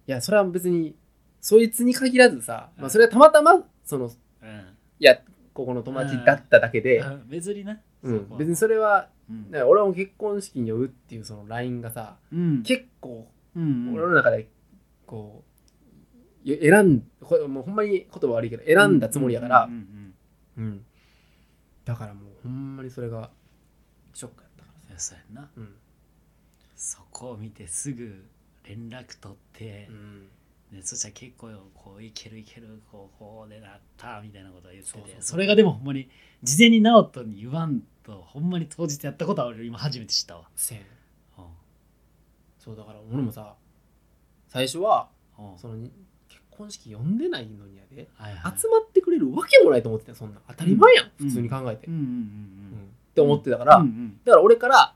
[0.06, 0.96] いやそれは別に
[1.40, 4.06] そいつに限らずさ、まあ、それはたまたまその
[4.42, 4.78] うん。
[5.00, 5.18] いや
[5.54, 7.30] ここの友達だっただけで、うん。
[7.30, 7.80] 別にな。
[8.02, 8.38] うん。
[8.38, 9.52] 別にそれはうん。
[9.52, 12.64] ね俺はもう結婚式に呼ぶっていうその LINE がさうん。
[12.64, 14.48] 結構うん俺の中で
[15.06, 15.44] こ
[16.46, 19.70] うい選んこれもうほんまに言葉悪いけど選んだつもりやから、
[21.86, 23.30] だからもうほんまにそれが
[24.14, 25.50] ショックやったからうんそうやんな。
[25.56, 25.76] うん。
[26.76, 28.26] そこを見てすぐ
[28.66, 30.28] 連絡取ってうん
[30.74, 36.10] でそしたら結構こういけるいけるこうこうでなったみたいなことを言っててそれがでもほんまに
[36.42, 40.50] 事前に直人に言わんとほんまに当日やったことは俺今初めて知ったわ。
[40.56, 40.86] せんうん。
[42.60, 43.56] そうだから俺もさ
[44.48, 45.58] 最初はうん。
[45.58, 45.92] そのに
[46.28, 48.60] 結婚式呼んでないのにやではいはい。
[48.60, 50.40] 集まってくれるわけもないと思ってたよそんな。
[50.48, 51.30] 当たり前やん、うん。
[51.30, 52.90] 普通に考えて、うんうんうんうん。
[53.12, 54.96] って思ってたから、だから俺から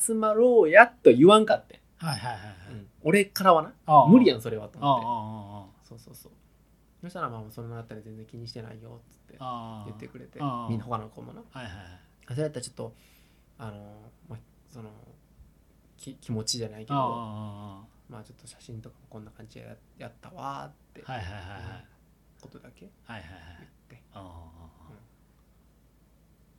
[0.00, 2.54] 集まろうやと言わんかってん、はいはいはいはい。
[2.70, 3.72] うん俺からはな
[4.08, 5.88] 無理やんそれはとああ思ってあ。
[5.88, 6.32] そうそうそう。
[7.02, 11.40] そしたらまあそれのあったら全然気にしてないよっつって言ってくれてみんな他の子もな。
[11.52, 12.00] はいはいはい。
[12.30, 12.92] それやったらちょっと
[13.58, 14.38] あのまあ
[14.68, 14.90] その
[15.96, 17.86] き気持ちじゃないけどま
[18.18, 21.46] あちょっと写真とかもこんな感じでややったわーってあはいはいはいは
[21.78, 21.86] い。
[22.42, 23.40] ことだけはいはいはい。
[23.90, 24.02] 言って。
[24.14, 24.22] ああ
[24.90, 24.92] あ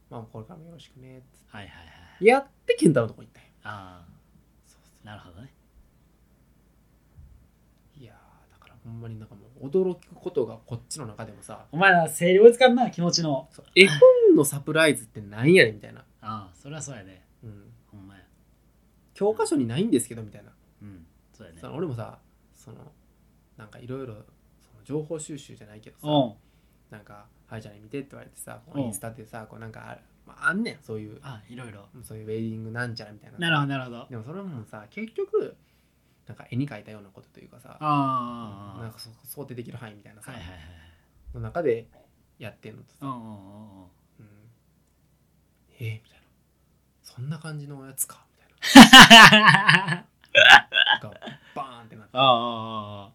[0.10, 1.84] まあこれからもよろしくねっつっあはいはいは
[2.16, 2.20] い。
[2.20, 3.50] てやって健太のとこ行ったんよ。
[3.64, 5.06] ああ。
[5.06, 5.54] なるほどね
[7.98, 13.48] ういやーだからほんまになんかもう驚くことがこっちの中でもさお前ら整理追いつかんな気持ちの。
[13.52, 14.00] そう絵本
[14.36, 17.24] のサプライズってなんやねんみたいな、ああそれはそうやね。
[17.44, 18.22] うん、ほんまや。
[19.14, 20.52] 教科書にないんですけどみたいな。
[20.82, 21.06] うん。
[21.34, 21.60] そうやね。
[21.60, 22.20] その俺もさ
[22.54, 22.78] その
[23.58, 24.16] なんかいろいろ
[24.84, 26.36] 情報収集じゃないけどさおう
[26.90, 28.82] なんか「はいじゃあね見て」って言われてさこうん。
[28.82, 31.20] のインスタでさこうなんかある、まあ、あんねんそういう。
[31.24, 31.88] あいろいろ。
[32.04, 33.40] そういうウェディングなんちゃらみたいな。
[33.40, 34.08] なるほどなるほど。
[34.10, 35.56] でもそれもさ結局
[36.28, 40.60] なんか絵に描いたようなことというかさああなんかそ想定できる範囲みたいなさ、はいはいはい
[41.34, 41.88] の中で
[42.40, 43.88] やってんのとさ、うんう
[45.80, 46.18] えーみたいな。
[47.04, 50.06] そんな感じのやつかみたいな。
[51.02, 51.14] が
[51.56, 52.18] バーンってなって。
[52.18, 53.12] ああああ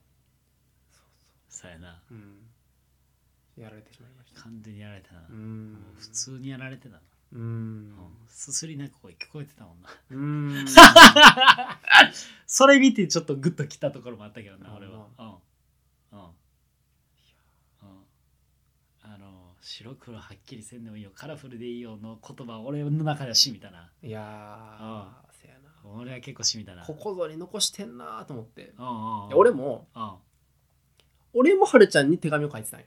[0.91, 1.05] そう
[1.49, 1.71] そう。
[1.71, 2.01] やな。
[2.09, 2.51] そう、うん、
[3.57, 4.43] やられてしまいました。
[4.43, 7.01] 完全にやられたな、うもんう普通にやられてたな、
[7.33, 7.41] うん。
[7.41, 7.93] うん
[8.29, 9.89] すすりな声聞こえてたもんな。
[10.11, 10.67] うん。
[12.47, 15.07] それ見てちょっとグッときたところもあったけどなあ俺は。
[15.19, 16.19] うん。
[16.19, 16.25] うん。
[16.25, 16.29] うん。
[19.03, 21.13] あの白黒はっきりせんでもいいよ。
[21.15, 23.91] カラフルでいいよの言葉俺の中ではしみたな。
[24.03, 25.71] いやあーせやな。
[25.97, 26.85] 俺は結構しみたな。
[26.85, 28.73] ここぞに残してんなと思って。
[28.77, 29.29] うんうんうん。
[29.29, 30.03] で俺もうん。
[30.03, 30.17] あ
[31.35, 32.87] 俺もはるちゃんに手紙を書いてたんよ。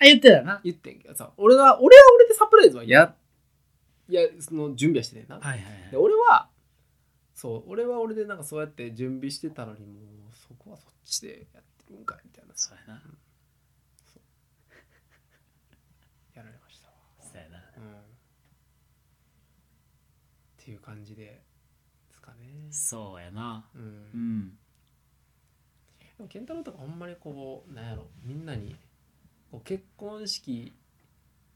[0.00, 0.60] 言ってたな。
[0.64, 3.14] 言ってんけどさ俺は俺は俺でサプライズはや
[4.08, 6.04] いやその準備はしててんな、はいはいではい。
[6.04, 6.48] 俺は
[7.34, 12.52] そう俺は俺でなんかそうやって準備してたのにもう僕はそっちでやってるんかいみたいな。
[12.54, 13.02] そうやな。
[16.34, 16.94] やられましたわ。
[17.20, 17.58] そうやな。
[17.76, 17.92] うん。
[17.92, 17.96] っ
[20.64, 21.42] ていう感じでで
[22.12, 22.68] すかね。
[22.70, 23.64] そうやな。
[23.74, 23.82] うん。
[23.82, 24.58] うん。
[26.16, 28.76] でも健太郎とかほんまにこうなんやろみんなに
[29.50, 30.72] こう結婚式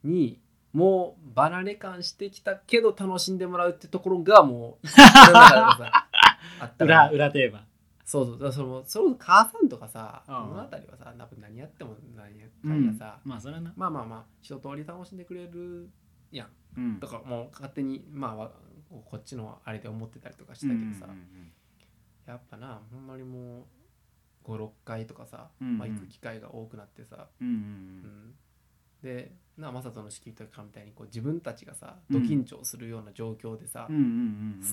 [0.03, 0.41] に
[0.73, 4.87] もう離れ感してきたけど楽しんでもらうってところがもう
[6.61, 7.09] あったら。
[7.09, 7.65] 裏裏テーマ。
[8.05, 8.39] そうそう。
[8.39, 10.57] だそのその母さんとかさこうん。
[10.57, 13.73] の辺りはさ多分何やっても何やかんやさ、まあそれはな。
[13.77, 15.91] まあまあまあ一通り楽しんでくれる
[16.31, 16.49] やん。
[16.77, 17.01] うん。
[17.01, 18.51] とかもう勝手にまあわ
[19.05, 21.53] こっちのあれで思ってたりとかしたけどさ、うんうん
[22.27, 23.61] やっぱなほんまにも
[24.47, 25.79] う56回とかさ、うんうん。
[25.79, 27.55] まあ、行く機会が多くなってさ、うんうん。
[27.55, 28.35] うん
[29.03, 33.89] でな正人の式とかみたいにこう自分たちがさうんド緊張するような状況でさ、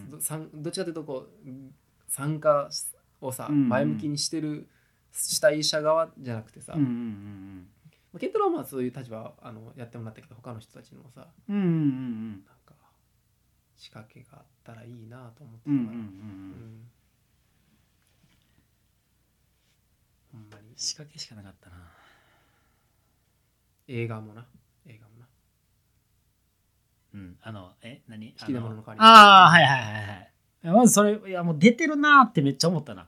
[0.09, 1.49] どさんどっちかというとこう
[2.07, 2.69] 参加
[3.21, 4.67] をさ、うんうん前向きにしてる
[5.11, 7.67] 主体者側じゃなくてさ、うんうんうん
[8.13, 12.29] まあケントロはまあそういう立場あのやってもらったけど他の人たちにもさうんうんうんうん。
[12.31, 12.75] なんか
[13.77, 16.03] 仕掛けがあったらいいなと思ってたうんうんから、うん。
[16.03, 16.91] うん。
[20.31, 20.73] ほんまに。
[20.75, 21.75] 仕掛けしかなかったな
[23.87, 24.45] 映画もな。
[24.87, 25.27] 映画もな。
[27.13, 27.37] うん。
[27.41, 28.35] あのえ何？
[28.39, 29.05] 好きなものの代わりに。
[29.05, 30.31] ああはいはいはいはい
[30.63, 30.67] い。
[30.67, 33.07] やまずそれいやもう出てるなーってめっちゃ思ったな。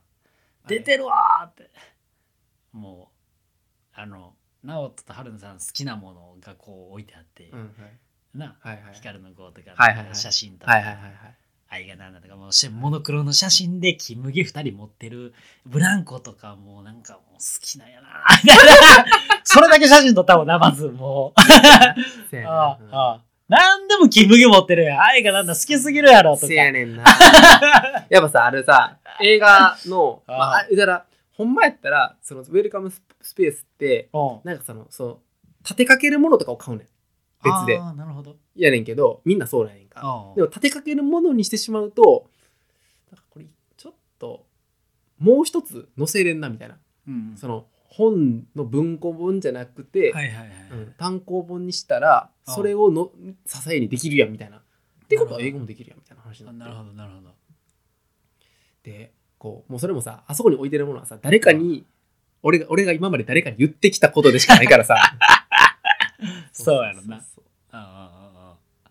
[0.67, 1.69] 出てるわーって。
[2.71, 3.11] も
[3.95, 7.69] うあの直人と春菜さん好きなものがこう置いてあって、うんはい。
[8.37, 8.55] な？
[8.59, 10.15] はいはい光の子とか、はいはいはい。
[10.15, 11.13] 写真とか、はいはいはいはい
[11.69, 15.33] 愛がなんだとかもうしモノクロの写真でキムギ2人持ってる
[15.65, 18.07] ブランコとかもうなんかもう好きなんやな。
[19.43, 21.39] それだけ写真撮ったもんなまずもう。
[21.39, 21.43] あ
[22.31, 24.97] あねんああなんでもキムギ持ってるや。
[24.97, 26.47] ん愛がなんだ好きすぎるやろとか。
[26.47, 27.03] せやねんな。
[28.09, 34.39] やっぱさあれさ映画のああ まあ、あだからほんまやったらそのウェルカムススペースってうん。
[34.43, 35.19] なんかそのそう
[35.63, 36.87] 立てかけるものとかを買うねん
[37.43, 37.79] 別で。
[37.79, 38.35] なるほど。
[38.55, 40.33] やねんけどみんなそうなんやんか。
[40.35, 42.29] でも立てかけるものにしてしまうと
[43.11, 43.45] なんかこれ
[43.77, 44.45] ちょっと
[45.19, 46.77] もう一つ載せれんなみたいな。
[47.07, 53.11] うんその本の文庫本じゃなくて、はいはいはい、うん単行本にしたらあそれをの
[53.45, 54.57] 支えにできるやんみたいな。
[54.57, 54.61] っ
[55.07, 56.63] てことは英語もできるやんみたいな話になって。
[56.63, 57.29] あなるほどなるほど。
[58.83, 61.85] でこうもうそれもさあそこに置いてるものはさ誰かに
[62.41, 64.95] 俺が俺が今まで誰かに言ってきたことでしかないからさ
[66.51, 67.17] そうやろな。
[67.17, 67.23] ああ
[67.71, 68.89] ああ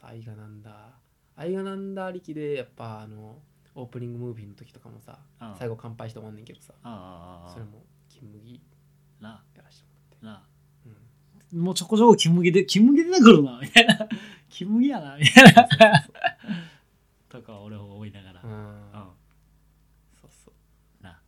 [0.00, 0.92] そう愛がなんだ
[1.36, 3.40] 愛がなんだありきでやっぱあの
[3.74, 8.60] オープニングムービーの時とかもさああ最後乾杯して終わんねんけどさああああそれも金麦
[9.20, 9.90] なやらしても
[10.30, 10.46] らって。
[11.52, 14.08] もうちょこちょこキムギでキムギ出てくるなみたいな。
[14.48, 15.68] キムギやなみたいな。
[17.28, 18.40] とか俺を思いながら。
[18.42, 18.50] うん。
[18.50, 18.80] うん。
[20.20, 21.04] そうそう。
[21.04, 21.20] な。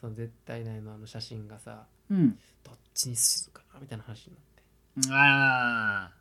[0.00, 2.30] その絶対ないのあの写真がさうん。
[2.64, 3.59] どっちにするか。
[3.59, 5.12] なみたいな話になって。
[5.12, 6.20] ああ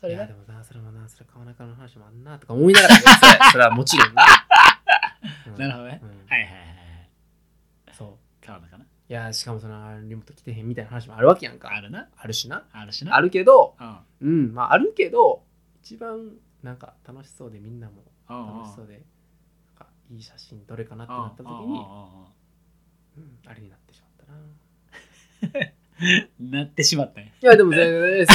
[0.00, 3.02] それがいやでもなそれもなそれ川中の話もあんなとか思いながら、ね、
[3.50, 4.22] それはもちろんな、
[5.46, 6.08] う んなるほどね、うん。
[6.08, 7.10] はいはいはいはい。
[7.92, 8.44] そう。
[8.44, 8.84] 川中な。
[8.84, 11.74] いやしかもそのリモート来てへんみたいな話もあるわけやんか。
[11.74, 12.08] あるな。
[12.16, 12.64] あるしな。
[12.72, 13.16] あるしな。
[13.16, 13.98] あるけどうん。
[14.20, 15.44] うんまああるけど
[15.82, 19.04] 一番なんか楽しそうでみんなも楽しそうで
[19.66, 21.78] なんかいい写真どれかなってうんなった時に、
[23.16, 25.72] うん、あれになってしまったな
[26.40, 28.26] なってしまったねいやでも全然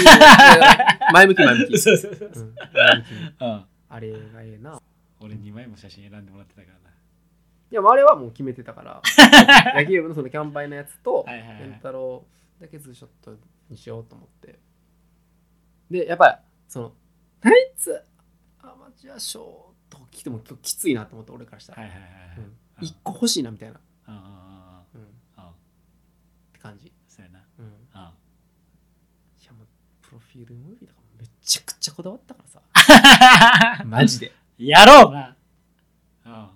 [1.14, 2.43] 前向き 前向き、そうそうそうそう。
[2.43, 3.34] うん、前向きに。
[3.39, 3.66] うん。
[3.89, 4.82] あれがええな。
[5.20, 6.89] 俺2枚も写真選んでもらってたからな。
[6.89, 9.01] いやもうあれはもう決めてたから。
[9.76, 11.57] 野球部のそのキャンパイのやつとはいはいはい。
[11.59, 12.26] 健太郎
[12.59, 13.38] だけツーショット
[13.70, 14.59] にしようと思って。
[15.89, 16.36] でやっぱり
[16.68, 16.93] その
[17.41, 18.01] ナイツ
[18.59, 22.20] アマチュア賞と来ても今日きついなと思って俺からしたら、はいはいはいはい。
[22.39, 22.57] うん。
[22.82, 24.34] 一個欲しいなみたいな、うんうんうんうん。
[24.34, 24.45] うん、っ
[24.95, 25.53] うん
[26.53, 27.74] て感じ、そうやなうん、うん
[29.38, 29.66] しかも
[30.14, 32.49] プロフィールムービーとかもめちゃくちゃこだわったから
[33.80, 33.84] さ。
[33.86, 34.32] マジで。
[34.59, 35.14] やろう。
[35.14, 35.36] な
[36.26, 36.32] うん。
[36.32, 36.49] も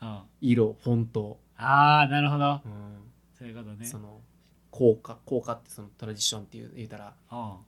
[0.00, 0.22] ううん。
[0.40, 2.60] 色本当、ああなるほど。
[2.64, 3.12] うん。
[3.38, 3.86] そういうことね。
[3.86, 4.20] その
[4.70, 7.14] 効果効果ってそのトラディションっていう言うたらうん。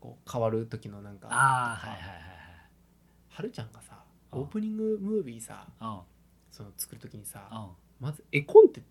[0.01, 2.01] こう変わる時のなんかああはいはい
[3.30, 3.99] はるちゃんがさ
[4.32, 4.41] うん。
[4.41, 5.99] オープニングムービーさはいはい
[6.51, 7.59] その作る時にさうん。
[7.59, 7.68] うん
[8.01, 8.82] まず絵コンテ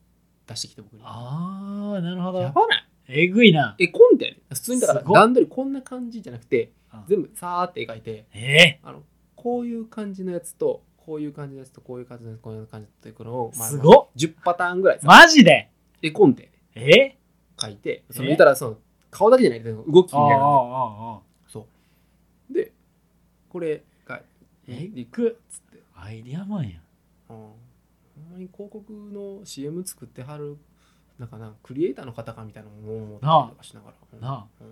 [0.48, 1.02] 出してきて僕に。
[1.06, 2.40] ああなるほど。
[2.42, 2.84] やばない？
[3.08, 3.76] えぐいな。
[3.80, 5.16] 絵コンテやね普通にだからすごっ。
[5.16, 9.04] 段取りこんな感じじゃなくてうん全部さーって描いてえあの
[9.36, 14.08] こういう感じのやつとこういう感じのやつとこういう感じのやつこういう感じっていうのを、まあすごっ。
[14.16, 15.70] 10パターンぐらいさマジで？
[16.02, 17.18] 絵コンテえ
[17.60, 18.78] 書いてそのえ言ったらその
[19.12, 21.20] 顔だけじゃないけど動きみあああたいなああ
[21.52, 21.68] そ
[22.50, 22.54] う。
[22.54, 22.72] で
[23.50, 24.22] これが
[24.68, 24.90] え？
[24.96, 25.80] いくっつって。
[25.96, 26.70] アイディアマンや。
[26.70, 26.72] ん
[27.30, 27.38] うん
[28.16, 30.58] ほんまに広告の CM 作ってはる
[31.20, 33.96] なんかなクリエイターの方かみたいなのも思ったりとかしながら。
[34.14, 34.20] うん。
[34.20, 34.48] なあ。
[34.62, 34.68] うん。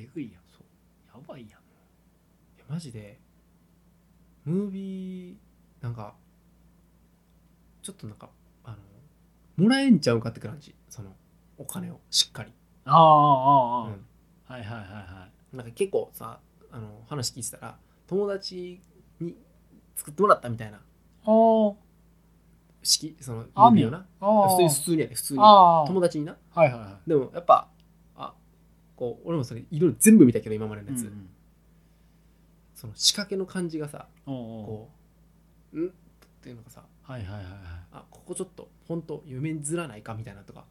[0.00, 1.18] いえぐいやんそう。
[1.18, 1.50] やばいやん。
[1.50, 1.56] や
[2.68, 3.18] マジで
[4.44, 5.36] ムービー
[5.80, 6.14] なんか
[7.82, 8.28] ちょっとなんか
[8.64, 8.76] あの
[9.64, 10.74] もらえんちゃうかって感じ。
[10.88, 11.14] その
[11.58, 12.52] お金をしっかり、
[12.84, 14.06] ああああああ、うん。
[14.44, 15.56] はいはいはいはい。
[15.56, 16.38] なんか結構さ
[16.70, 18.80] あの話聞いてたら友達
[19.20, 19.34] に
[19.94, 20.78] 作ってもらったみたいな。
[20.78, 21.74] あ
[22.86, 24.06] 式その指をな。
[24.20, 25.02] 普通に普通に。
[25.02, 26.36] やで普通に友達にな。
[26.50, 27.08] はいはいはい。
[27.08, 27.68] でもやっぱ
[28.16, 28.34] あ
[28.96, 31.28] こう俺もそれいろいろ全部見たけど今までのやつ、うんうん。
[32.74, 34.90] その仕掛けの感じがさこ
[35.72, 35.90] う「ん?」っ
[36.40, 37.52] ていうのがさはいはいはいはい。
[37.92, 40.64] あここちょっと本当読みづらないかみたいなとか。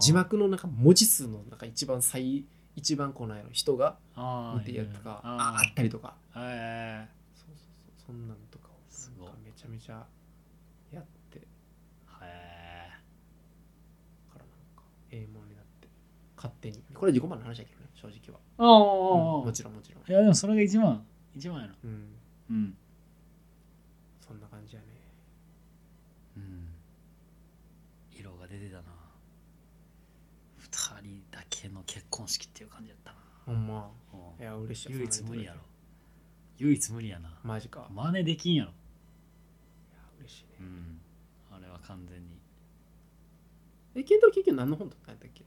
[0.00, 2.44] 字幕のなんか文字数のなんか一番最
[2.76, 6.16] 一番この人がああ見てるやつとかあああったりとか。
[6.32, 8.12] あへそうそうそう。
[8.12, 8.70] そんなんとかを。
[8.90, 9.30] すごい。
[9.44, 10.04] めちゃめちゃ
[10.92, 11.46] やって
[12.20, 12.90] えへ
[14.32, 15.88] からなんかええものになって
[16.44, 16.82] 勝手に。
[16.92, 20.02] これ自己満の話だけどね正直は、えおうんもちろんもちろん。
[20.06, 21.02] いやでもそれが一番
[21.34, 21.62] 一番。
[21.62, 22.08] やなうん。
[22.50, 22.76] うん。
[24.20, 24.86] そんな感じやね。
[26.36, 26.68] うん。
[28.12, 28.82] 色が出てたな。
[30.58, 33.18] 二人だけの結婚式っていう感じやったな。
[33.46, 33.90] ほんま。
[34.12, 34.42] うん。
[34.42, 35.60] いや嬉しい唯一無理やろ。
[36.58, 37.30] 唯一無理やな。
[37.42, 37.86] マジか。
[37.90, 38.70] い真似できんやろ。
[38.70, 38.74] や
[40.20, 40.48] 嬉しいね。
[40.60, 41.00] うん。
[41.52, 42.28] あれは完全に。
[43.94, 45.43] えケンタロウ結局何の本だったんやったっけ？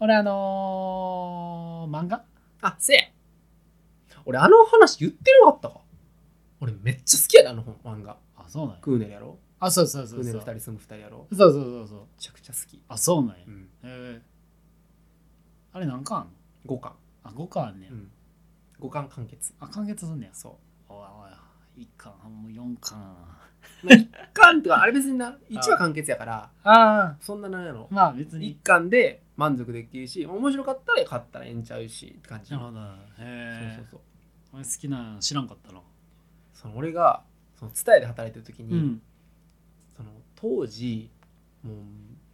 [0.00, 2.24] 俺あのー、漫画？
[2.62, 3.00] あせや。
[4.24, 5.80] 俺あの話言ってなかったか。
[6.60, 8.16] 俺めっちゃ好きやであの本漫画。
[8.36, 8.80] あそうなんや。
[8.80, 9.38] クーネルやろ。
[9.58, 11.26] あそうそうそクーネうそうル二人住む二人やろ。
[11.30, 12.00] めそうそうそうそう。
[12.18, 12.82] ちゃくちゃ好き。
[12.88, 13.36] あそうなんや。
[13.46, 13.62] うん。
[13.62, 14.22] へえ
[15.72, 16.30] あれ何巻あんの？
[16.66, 16.92] 五巻。
[17.24, 18.10] あ5巻あんねや、うん。
[18.78, 19.52] 五巻完結。
[19.60, 20.30] あ完結すんねや。
[20.34, 22.98] そおいおい1巻もう4巻。
[23.82, 27.16] うまあ一巻ってかあれ別にな 一話完結やからああ。
[27.20, 27.88] そんななんやろ。
[27.90, 32.52] まあ別一に巻で満足できるし面白かったら買ったらええんちゃうしって感じ。
[32.52, 34.00] なるほどへそうえそうそう。
[34.52, 35.80] 俺好きな知らんかったな。
[36.52, 37.22] その俺が
[37.58, 39.02] その伝えで働いてる時に、うん。
[39.96, 41.10] その当時
[41.62, 41.76] もう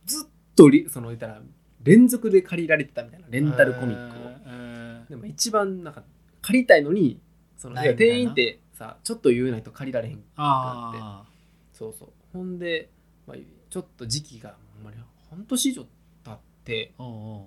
[0.04, 1.40] ずっとりその言ったら
[1.84, 5.08] 連続で借りられてたみたいなレンタルコミックを、えー。
[5.08, 6.02] でも一番なんか
[6.42, 7.20] 借りたいのに
[7.56, 11.24] その店員ってさちょっと言うないと借りられへんあ
[11.72, 12.08] そうそう。
[12.32, 12.90] ほんで、
[13.28, 13.36] まあ、
[13.70, 14.96] ちょっと時期がほんまに
[15.30, 15.86] 半年以上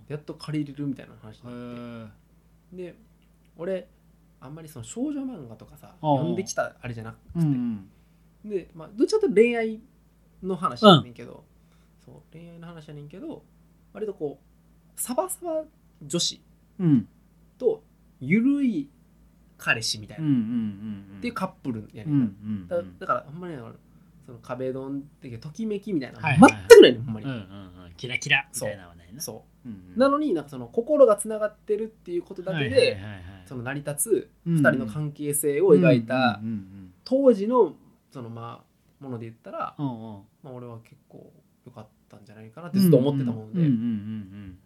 [0.07, 2.83] やっと借りれるみたいな話になって。
[2.83, 2.95] えで
[3.57, 3.87] 俺
[4.41, 7.89] あんまりその少女漫画とかさ読んできたあれじゃなくて、うん
[8.45, 9.79] で、まあ、どっちかというと恋愛
[10.41, 11.43] の話やねんけど、
[12.05, 13.43] そう恋愛の話やねんけど
[13.91, 15.63] 割とこうサバサバ
[16.01, 16.41] 女子
[16.79, 17.07] うん。
[17.57, 17.83] と
[18.21, 18.89] ゆるい
[19.57, 22.97] 彼氏みたいな、うんうんうんっていうカップルやねうんんな、うん。
[22.97, 23.61] だだからあんまりね
[24.25, 26.65] その壁ドンってときめきみたいな、はいはいはい。
[26.69, 29.69] 全くないねんほんまに、うんうんうんキラキラみたいなのはないなそう。
[29.69, 29.99] うんうん。
[29.99, 32.97] なのになんかその心がつながってるっていうことだけで、
[33.49, 36.39] 成り立つうん2人の関係性を描いた
[37.03, 37.73] 当時の
[38.09, 39.91] そのまあもので言ったら、うんうん。
[39.91, 41.33] うんまあ、俺は結構
[41.65, 44.57] 良かったんじゃないかなってずっと思ってたもんで、うんうんうん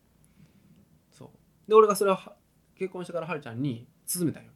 [1.12, 1.30] そう。
[1.68, 2.36] で俺がそれをは
[2.78, 4.52] 結婚してからはるちゃんに勧めたんよ。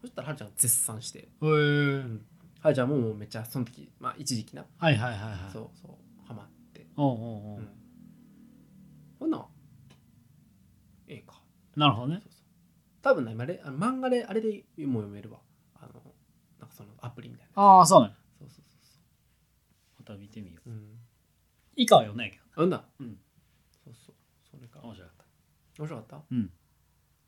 [0.00, 1.56] そしたらはるちゃんが絶賛して、うんへえ。
[1.56, 2.26] うん、
[2.60, 5.38] はるちゃんももうめっちゃその時まあ一時期な、はいはいはいはい。
[5.52, 5.90] そうそう。
[6.26, 7.16] ハマって、おうおう
[7.54, 7.58] おう。
[7.58, 7.68] うん、
[9.18, 9.38] ほんな。
[9.38, 9.46] ら
[11.08, 11.40] ええか。
[11.76, 12.20] なるほどね。
[12.22, 12.42] そうそう。
[13.02, 15.38] 多分な今れあの漫画であれでも読めるわ。
[15.74, 15.92] あの
[16.58, 17.62] なんかそのアプリみたいな。
[17.62, 18.12] ああそうね。
[18.38, 19.00] そうそうそ
[19.98, 20.70] また見てみよう。
[20.70, 20.98] うそううん。
[21.76, 22.84] 以下は読んないけあんだ。
[23.00, 23.18] うん。
[23.84, 24.14] そうそう。
[24.50, 24.80] それか。
[24.80, 25.24] ど面白かった。
[25.82, 26.20] 面白かった？
[26.30, 26.50] うん。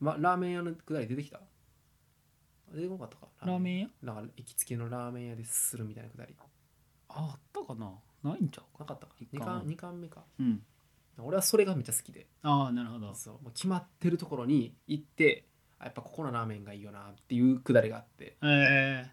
[0.00, 1.40] ま、ラーメン屋のくだり出てきた？
[2.72, 3.28] 出てこなかったか。
[3.46, 3.88] ラーメン屋？
[4.02, 6.34] なんか行きつけのラーメン屋でするみたいなくだり。
[6.40, 6.44] あ
[7.08, 7.92] あったかな？
[8.24, 8.84] ないんちゃうか？
[8.84, 9.12] なかったか。
[9.20, 10.24] 一 2, 巻巻二巻目か。
[10.38, 10.62] うん
[11.18, 12.26] 俺はそれがめっちゃ好きで。
[12.42, 13.14] ああなるほど。
[13.14, 13.34] そう。
[13.34, 15.44] もう決まってるところに行って
[15.78, 18.36] あやっぱここのラーメンがいいよなっていうくだりがあって。
[18.42, 19.10] え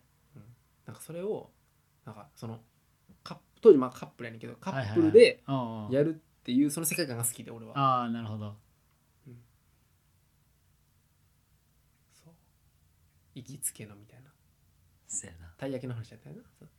[0.85, 1.49] なんかそれを
[2.05, 2.59] なんかその
[3.23, 7.77] カップ当時まあカップルやねんけどカップルでえあやるっていうその世界観が好きで俺は。
[7.77, 8.55] ああなるほど。
[12.13, 12.33] そう。
[13.35, 14.29] 行きつけのみたいな。
[15.07, 15.53] そうやな。
[15.57, 16.41] たい焼きの話やったよな。
[16.59, 16.69] そう。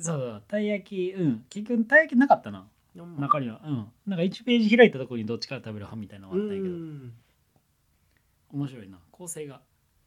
[0.00, 1.44] そうたい焼きうん。
[1.48, 2.68] 結局たい焼きなかったな
[3.06, 3.86] 中にはうん。
[4.06, 6.74] なんか1ページ開いたところにどっちから食べる派みたいなのうがあったんやけど。
[6.74, 7.12] ん。
[8.50, 8.98] 面白いな。
[9.10, 9.60] 構成が。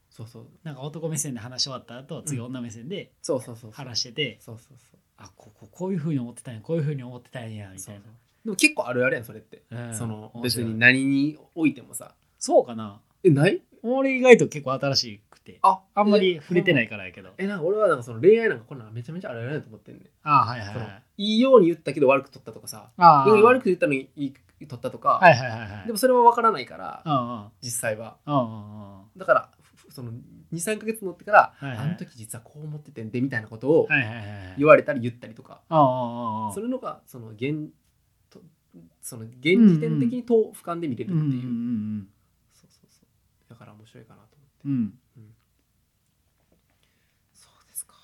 [0.10, 0.48] そうそう。
[0.64, 5.00] なんか男目線で話し終わった後次うん女目線でそうそうそう話してて、そうそうそう。
[5.18, 8.02] あこここういうふうに思ってたんやこういうふうに思ってたんやみたいな。
[8.44, 9.96] でも結構あるあるやんそれって、うん。
[9.96, 12.16] その別に何においてもさ。
[12.40, 13.00] そうかな。
[13.24, 13.62] えない？
[13.84, 15.04] 俺意外と結構新し
[15.42, 15.60] くて。
[15.62, 17.34] ああんまり触れてないいからやけど。
[17.38, 20.08] えなんか俺はなんかその恋愛なんかこんなんめちゃめちゃあれあれだと思ってんねん。
[20.24, 20.84] あはいはいは
[21.18, 21.24] い。
[21.24, 23.42] いいように言ったけど悪く取ったとかさあー。
[23.42, 24.34] 悪く言ったのにいい
[24.68, 25.88] 取ったとか、はいはいはいはい。
[25.88, 27.48] でもそれは分からないから、うんうん。
[27.62, 28.18] 実際は。
[28.26, 29.04] うんうんうん。
[29.18, 30.12] だからふその
[30.54, 31.78] 23か月乗ってから、はいはい。
[31.80, 34.56] あの時実はこう思っててんでみたいなことをはいはいはいはい。
[34.58, 35.88] 言われたり言ったりとか、うんうんう
[36.44, 36.54] んうん。
[36.54, 37.70] それのがその現
[38.30, 38.42] と
[39.02, 41.40] その現時点的に遠俯瞰で見れるっていう,、うんう
[42.02, 42.08] ん。
[42.54, 43.50] そうそうそう。
[43.50, 44.94] だから面白いかなと思って、うんうん
[47.34, 47.96] そうですか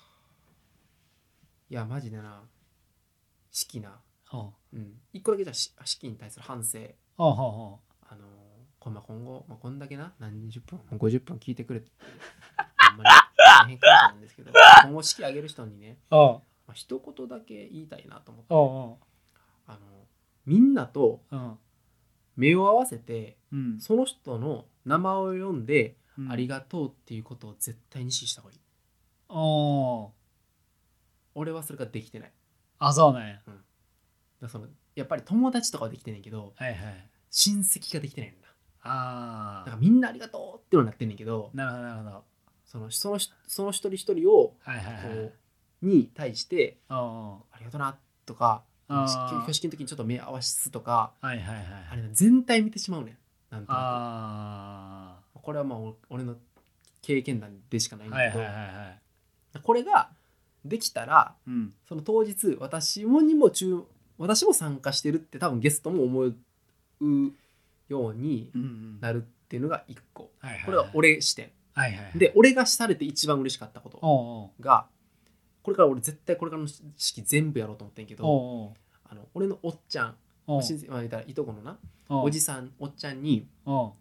[1.70, 2.42] いやマジでな。
[3.50, 4.00] 式な。
[4.26, 4.94] ほうん。
[5.12, 6.78] 一個だけじゃあし式に対する反省。
[6.78, 6.84] う
[7.16, 8.26] ほうほうほあの
[8.78, 10.14] こまあ今後、まあ、こんだけな。
[10.18, 10.78] 何十分？
[10.78, 11.90] もう50分聞いてくれて。
[12.56, 14.50] あんまり大変感謝なんですけど。
[14.84, 19.02] 今後式あげる人にね、うおうまあ、一言だけ言いたいなと思って。
[19.70, 19.78] あの
[20.46, 21.20] みんなと
[22.34, 23.78] 目を合わせてうん。
[23.78, 26.32] その人の名前を読んで、うん。
[26.32, 28.60] ありがとうっていうことを絶対に意識した方がいい。
[29.28, 30.17] おー
[31.38, 32.32] 俺はそれができてない。
[32.80, 33.40] あそうなんや。
[34.40, 37.08] だそのやっぱり友達とかはできてないけどはいはい。
[37.30, 38.48] 親戚ができてないんだ。
[38.82, 42.24] ああだからみんなありがとうってのになってんねんけどなるほどなるほど。
[42.64, 45.18] そのそのその一人一人をはいはいこはい。
[45.18, 45.32] う
[45.82, 51.66] に対しておうおうありがとうなとかあー挙式の時にちょっと目合わすとかはいはいはい。
[51.92, 53.16] あれな全体見てしまうねん。
[53.50, 56.36] なんとなあくこれはまあお俺の
[57.02, 59.60] 経験談でしかないんだけど、あはいはいはいはい。
[59.62, 60.10] これが
[60.64, 61.72] できたらうん。
[61.88, 63.84] その当日私もにも中
[64.18, 66.36] 私も参加してるって多分ゲストも思う
[67.88, 69.00] ようにうんうん。
[69.00, 70.30] なるっていうのが一個。
[70.40, 71.50] はいはいこれは俺視点。
[71.74, 72.18] はいはいはい。
[72.18, 74.62] で俺がされて一番嬉しかったことおうおう。
[74.62, 74.86] が
[75.62, 78.72] これから俺絶対これからの式全部やろうと思ってんけどおうおう。
[79.10, 80.62] あの俺のおっちゃんおう。
[80.62, 81.78] 親戚まあたらいとこのな
[82.08, 82.26] おう。
[82.26, 83.92] おじさんおっちゃんにおう。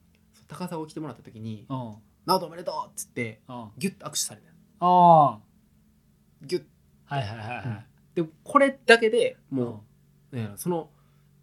[0.48, 1.96] 高砂を来てもらった時におう
[2.26, 3.72] 「直人おめでとう!」っつっておう。
[3.78, 4.48] ギュッと握手された。
[4.80, 5.40] おう
[6.44, 6.64] ギュッ
[7.06, 7.86] はいはいはいはい。
[8.16, 9.84] でこれだけでも
[10.32, 10.90] う、ね、その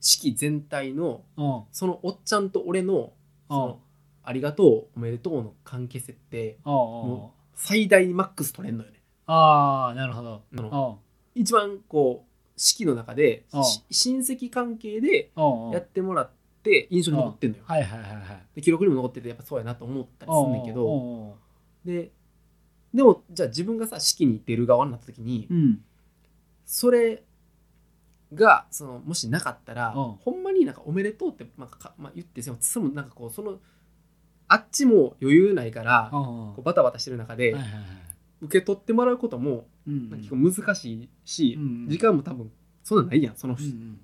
[0.00, 3.12] 式全体のおうそのおっちゃんと俺の
[3.48, 3.80] その
[4.22, 9.00] ありがとうおめでとうの関係性っておう最大にマックス取れんのよね。
[9.26, 10.98] ああなるほど。
[11.34, 13.64] 一番こう式の中でうん。
[13.64, 15.30] し親戚関係で
[15.72, 16.30] やってもらっ
[16.62, 17.64] て印象に残ってんのよ。
[17.66, 18.42] はいはいはいはい。
[18.56, 21.36] で記録にも残っててやっぱそうやなと思ったりすんねんけど
[21.84, 22.10] で
[22.94, 25.80] でもじゃあ自分がさ式に出る側になった時にうん。
[26.64, 27.24] それ
[28.32, 30.12] がそのもしなかったら、うん。
[30.14, 33.58] ほんまになんかおめでとうって、まあかまあ、言ってそのなんかこうその
[34.46, 36.24] あっちも余裕ないから、おうお
[36.54, 37.82] こうバタバタしてる中で、はいはいはい。
[38.42, 40.10] 受け取ってもらうこともうん。
[40.10, 42.50] なんか結構難しいし、うん時間も多分
[42.82, 44.00] そんなんないやんその,、うんうん。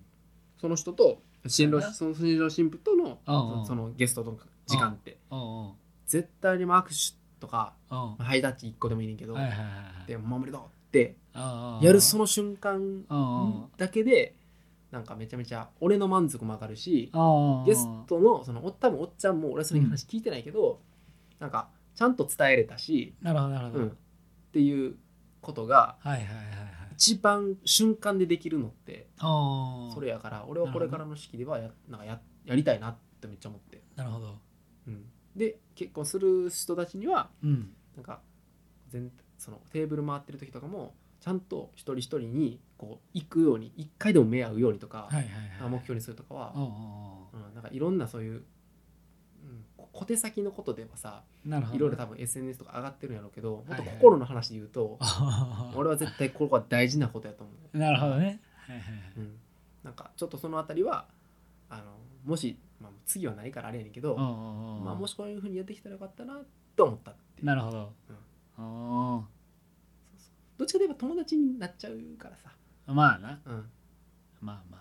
[0.61, 5.19] その人と新郎その新郎新婦とのうんうんそのゲストとの時間って。
[6.07, 9.71] 絶対に握手とかおうまあハイタッチ1個でもいいねんけど、はいはいはいは
[10.05, 10.07] い。
[10.07, 11.17] で「おめでとう」って。
[11.33, 13.05] やるその瞬間
[13.77, 14.35] だけで
[14.91, 17.13] なんかめちゃめちゃ俺の満足も上がるし
[17.65, 20.81] ゲストのそのお多分おっちゃんも俺はその話聞いてないけど、
[21.39, 23.85] なんかちゃんと伝えれたし、なるほどなるほど。
[23.85, 23.93] うん、っ
[24.53, 24.97] ていう
[25.41, 26.47] ことがはいはいはいはい。
[26.95, 34.39] 一番瞬間でできるのってそれやから俺はこれからの式ではやなんかややりたいなってめっちゃ思って、なるほど。
[34.89, 35.05] うん、
[35.41, 37.73] で結婚する人たちにはうん。
[37.97, 38.21] なんか
[38.89, 45.25] 全そのテーブル回ってる時とかもちゃんと一人一人にこう行くように一回でも目合うようにとか、はいはい
[45.63, 53.97] はい目標にするとかは、おうん、なんかいろんなそういう、うん、小手先のことではさいろいろ多分 SNS とか上がってるんやろうけどもっとはいはい。
[53.97, 58.41] 心の話で言うと、あ 俺は絶対ここは大事なことやと思う、なるほどね。
[58.67, 59.13] はいはいはい。
[59.19, 59.39] うん、
[59.83, 61.07] なんかちょっとそのあたりは
[61.69, 66.41] あのもし、まあ、次はないからあれやねんけど、まあ、もしこういうふうにやってきたらよかったな
[66.77, 67.93] と思ったってなるほど。
[68.59, 69.25] お
[70.59, 72.51] どっちかといえば友達になっちゃうからさ、
[72.89, 73.41] うまあな。
[73.47, 73.71] うん。
[74.41, 74.79] まあま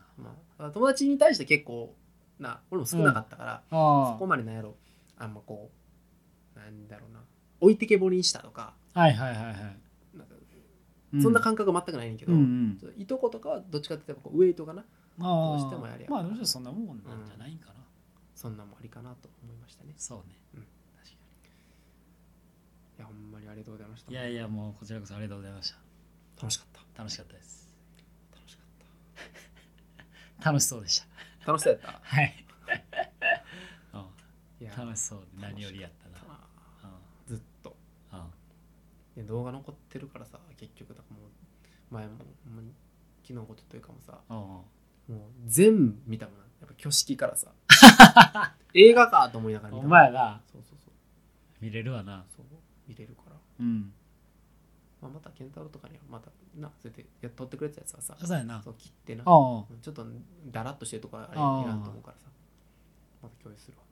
[0.57, 1.95] まあ、友達に対して結構
[2.39, 4.75] な俺も少なかったから、あそこまでなんやろ。
[5.17, 5.69] あんまこ
[6.55, 7.19] うなんだろうな。
[7.61, 8.73] 置いてけぼりにしたとか。
[8.93, 11.21] はいはいはいはい。
[11.21, 13.01] そんな感覚は全くないねんけど、うんうん。
[13.01, 14.83] いとことかはどっちかっていうとこうウェイトかな。
[15.21, 17.78] あどうしてもやりやまあどうしてもそんなもんなんじゃないんかな
[18.39, 19.93] そんなんもありかなと思いましたね。
[19.97, 20.35] そうね。
[20.55, 20.61] うん。
[20.95, 21.13] 確か
[22.97, 24.11] いやほんまにありがとうございました。
[24.11, 25.77] にいやいやもうこちらこそありがとうございました。
[26.37, 26.99] 楽しかった。
[27.03, 27.69] 楽しかったです。
[28.33, 31.05] 楽しかっ楽しそうでした。
[31.45, 31.99] た楽しそうやった。
[32.01, 32.45] はい。
[34.61, 36.39] いやうん楽しそうで何よりやったな。
[37.27, 37.75] ずっと。
[38.13, 38.19] うん。
[38.19, 38.21] い
[39.17, 41.29] や動画残ってるからさ結局だからもう
[41.93, 42.73] 前もほんまに
[43.17, 44.63] 昨日のことというかもさうんも
[45.09, 46.37] う全部見たもん。
[46.37, 47.51] なやっぱ挙式からさ
[48.73, 49.86] 映画かと思いながら見た。
[49.86, 50.41] お前やな。
[50.51, 50.93] そうそうそう。
[51.61, 52.25] 見れるわな。
[52.36, 52.45] そう
[52.88, 53.93] 見れるから、うん。
[55.01, 58.61] まあ、また健太郎とかにはまたなそうやってやっ撮ってくれたやつはさそうやな。
[58.61, 59.21] そう切ってな。
[59.21, 60.05] あちょっと
[60.47, 61.61] だらっとしてるとこあれいあ。
[61.61, 62.27] あらんと思うからさ。
[63.21, 63.84] また共有するわ。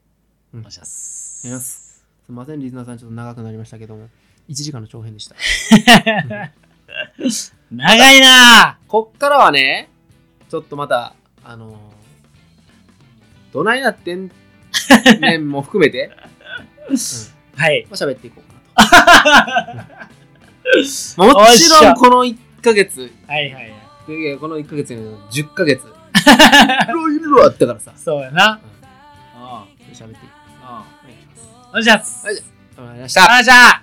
[0.54, 1.46] お願いします。
[1.46, 2.98] やりますすいませんリズナーさん。
[2.98, 4.08] ちょっと長くなりましたけども。
[4.48, 5.36] 1時間の長編でした。
[7.70, 8.78] 長いな。
[8.88, 9.90] こっからはね
[10.48, 11.14] ちょっとまた
[11.44, 11.97] あのー
[13.58, 14.30] どないなってん？
[15.20, 16.10] ねんも含めて、
[16.88, 16.96] うん
[17.60, 17.86] はい。
[17.90, 18.74] まあ、喋っていこう。
[18.74, 18.84] か
[19.74, 20.08] なと。
[21.16, 23.68] まあもちろんこの1ヶ月、はいはいは
[24.08, 24.12] い。
[24.20, 25.82] いやこの1ヶ月の10ヶ月、
[26.88, 28.60] いろいろあったからさ、そうやな。
[29.36, 29.42] うん。
[29.42, 30.18] あ喋っていこ
[30.62, 31.06] あう。
[31.06, 31.66] お願いします。
[31.68, 32.26] お願いします。
[32.26, 32.36] はい。
[32.36, 32.46] ありが
[32.76, 33.32] とうございました。
[33.34, 33.82] あじゃあ